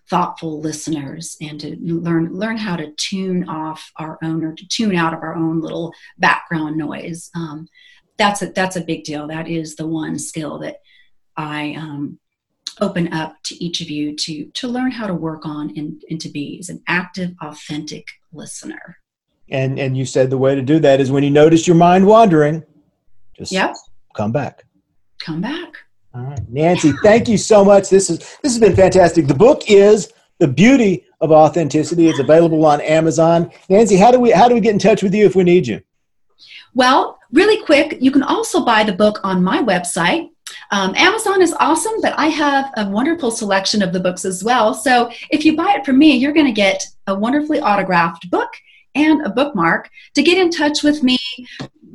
thoughtful 0.10 0.60
listeners 0.60 1.38
and 1.40 1.58
to 1.62 1.78
learn 1.80 2.34
learn 2.34 2.58
how 2.58 2.76
to 2.76 2.92
tune 2.98 3.48
off 3.48 3.92
our 3.96 4.20
own 4.22 4.44
or 4.44 4.54
to 4.54 4.68
tune 4.68 4.94
out 4.94 5.14
of 5.14 5.24
our 5.24 5.36
own 5.36 5.62
little 5.62 5.94
background 6.18 6.78
noise 6.78 7.30
um, 7.34 7.66
that's 8.18 8.42
a 8.42 8.48
that's 8.48 8.76
a 8.76 8.82
big 8.82 9.04
deal 9.04 9.28
that 9.28 9.48
is 9.48 9.76
the 9.76 9.88
one 9.88 10.18
skill 10.18 10.60
that 10.60 10.78
i 11.38 11.74
um, 11.76 12.20
open 12.80 13.12
up 13.14 13.36
to 13.44 13.62
each 13.64 13.82
of 13.82 13.90
you 13.90 14.16
to 14.16 14.46
to 14.54 14.68
learn 14.68 14.92
how 14.92 15.08
to 15.08 15.14
work 15.14 15.46
on 15.46 15.72
and, 15.78 16.02
and 16.10 16.20
to 16.22 16.30
be 16.30 16.58
as 16.60 16.70
an 16.70 16.82
active 16.88 17.34
authentic 17.42 18.06
listener 18.34 18.98
and 19.50 19.80
and 19.80 19.98
you 19.98 20.06
said 20.06 20.30
the 20.30 20.38
way 20.38 20.56
to 20.56 20.62
do 20.62 20.80
that 20.80 21.00
is 21.00 21.12
when 21.12 21.24
you 21.24 21.32
notice 21.32 21.68
your 21.68 21.76
mind 21.76 22.06
wandering 22.06 22.64
just 23.36 23.52
yep. 23.52 23.76
come 24.16 24.32
back 24.32 24.64
come 25.20 25.42
back 25.42 25.78
all 26.14 26.24
right, 26.24 26.50
Nancy, 26.50 26.92
thank 27.04 27.30
you 27.30 27.38
so 27.38 27.64
much. 27.64 27.90
This 27.90 28.10
is 28.10 28.20
this 28.20 28.52
has 28.54 28.60
been 28.60 28.76
fantastic. 28.76 29.28
The 29.28 29.34
book 29.34 29.64
is 29.68 30.12
The 30.40 30.48
Beauty 30.48 31.06
of 31.22 31.32
Authenticity. 31.32 32.10
It's 32.10 32.20
available 32.20 32.66
on 32.66 32.82
Amazon. 32.82 33.50
Nancy, 33.70 33.96
how 33.96 34.12
do 34.12 34.20
we 34.20 34.32
how 34.32 34.50
do 34.50 34.56
we 34.56 34.60
get 34.60 34.74
in 34.74 34.80
touch 34.80 35.04
with 35.04 35.16
you 35.16 35.26
if 35.26 35.36
we 35.36 35.44
need 35.44 35.68
you? 35.68 35.82
Well, 36.74 37.18
really 37.32 37.64
quick, 37.64 37.98
you 38.02 38.12
can 38.12 38.24
also 38.24 38.64
buy 38.64 38.84
the 38.84 38.94
book 38.94 39.20
on 39.24 39.44
my 39.44 39.62
website. 39.62 40.30
Um, 40.72 40.94
Amazon 40.96 41.42
is 41.42 41.54
awesome, 41.60 42.02
but 42.02 42.14
I 42.18 42.28
have 42.28 42.72
a 42.78 42.90
wonderful 42.90 43.32
selection 43.32 43.82
of 43.82 43.92
the 43.94 44.00
books 44.00 44.26
as 44.26 44.44
well. 44.44 44.74
So 44.74 45.10
if 45.30 45.46
you 45.46 45.56
buy 45.56 45.76
it 45.78 45.86
from 45.86 45.98
me, 45.98 46.16
you're 46.16 46.34
going 46.34 46.46
to 46.46 46.52
get 46.52 46.86
a 47.08 47.16
wonderfully 47.16 47.60
autographed 47.60 48.30
book 48.30 48.50
and 48.96 49.26
a 49.26 49.30
bookmark. 49.30 49.90
To 50.16 50.24
get 50.24 50.38
in 50.38 50.50
touch 50.50 50.84
with 50.84 51.04
me, 51.04 51.18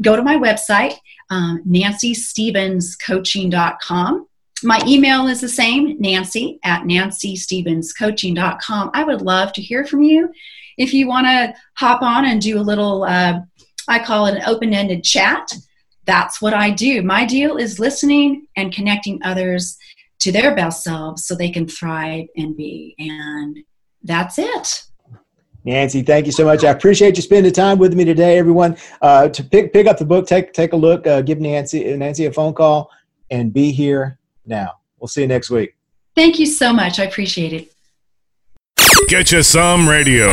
go 0.01 0.17
to 0.17 0.23
my 0.23 0.37
website, 0.37 0.95
um, 1.31 1.63
nancystevenscoaching.com. 1.67 4.27
My 4.63 4.81
email 4.87 5.27
is 5.27 5.43
the 5.43 5.49
same, 5.49 6.01
nancy 6.01 6.59
at 6.65 6.85
nancystevenscoaching.com. 6.85 8.91
I 8.95 9.05
would 9.05 9.21
love 9.23 9.53
to 9.53 9.61
hear 9.61 9.85
from 9.85 10.03
you. 10.03 10.33
If 10.79 10.95
you 10.95 11.09
want 11.09 11.27
to 11.27 11.55
hop 11.75 12.01
on 12.03 12.27
and 12.27 12.41
do 12.41 12.59
a 12.59 12.61
little, 12.61 13.03
uh, 13.05 13.41
I 13.89 13.99
call 13.99 14.27
it 14.27 14.37
an 14.37 14.43
open 14.47 14.73
ended 14.73 15.05
chat, 15.05 15.53
that's 16.07 16.41
what 16.41 16.55
I 16.55 16.71
do. 16.71 17.03
My 17.03 17.25
deal 17.25 17.57
is 17.57 17.79
listening 17.79 18.47
and 18.57 18.73
connecting 18.73 19.21
others 19.23 19.77
to 20.21 20.33
their 20.33 20.55
best 20.55 20.83
selves 20.83 21.27
so 21.27 21.35
they 21.35 21.51
can 21.51 21.69
thrive 21.69 22.27
and 22.37 22.57
be. 22.57 22.95
And 22.99 23.59
that's 24.03 24.39
it. 24.39 24.85
Nancy, 25.65 26.03
thank 26.03 26.27
you 26.27 26.33
so 26.33 26.45
much. 26.45 26.63
I 26.65 26.71
appreciate 26.71 27.17
you 27.17 27.23
spending 27.23 27.53
time 27.53 27.79
with 27.79 27.93
me 27.93 28.05
today, 28.05 28.39
everyone. 28.39 28.77
Uh, 29.03 29.29
to 29.29 29.43
pick 29.43 29.73
pick 29.73 29.89
up 29.89 29.99
the 29.99 30.05
book, 30.05 30.27
take 30.27 30.53
take 30.53 30.73
a 30.73 30.77
look, 30.77 31.07
uh, 31.09 31.23
give 31.23 31.41
Nancy 31.41 31.97
Nancy 31.97 32.27
a 32.27 32.33
phone 32.33 32.55
call, 32.55 32.89
and 33.31 33.53
be 33.53 33.73
here 33.73 34.21
now. 34.47 34.75
We'll 35.01 35.09
see 35.09 35.23
you 35.23 35.27
next 35.27 35.51
week. 35.51 35.77
Thank 36.15 36.39
you 36.39 36.47
so 36.47 36.73
much. 36.73 37.01
I 37.01 37.05
appreciate 37.05 37.53
it. 37.53 37.73
Get 39.09 39.33
you 39.33 39.43
some 39.43 39.89
radio. 39.89 40.33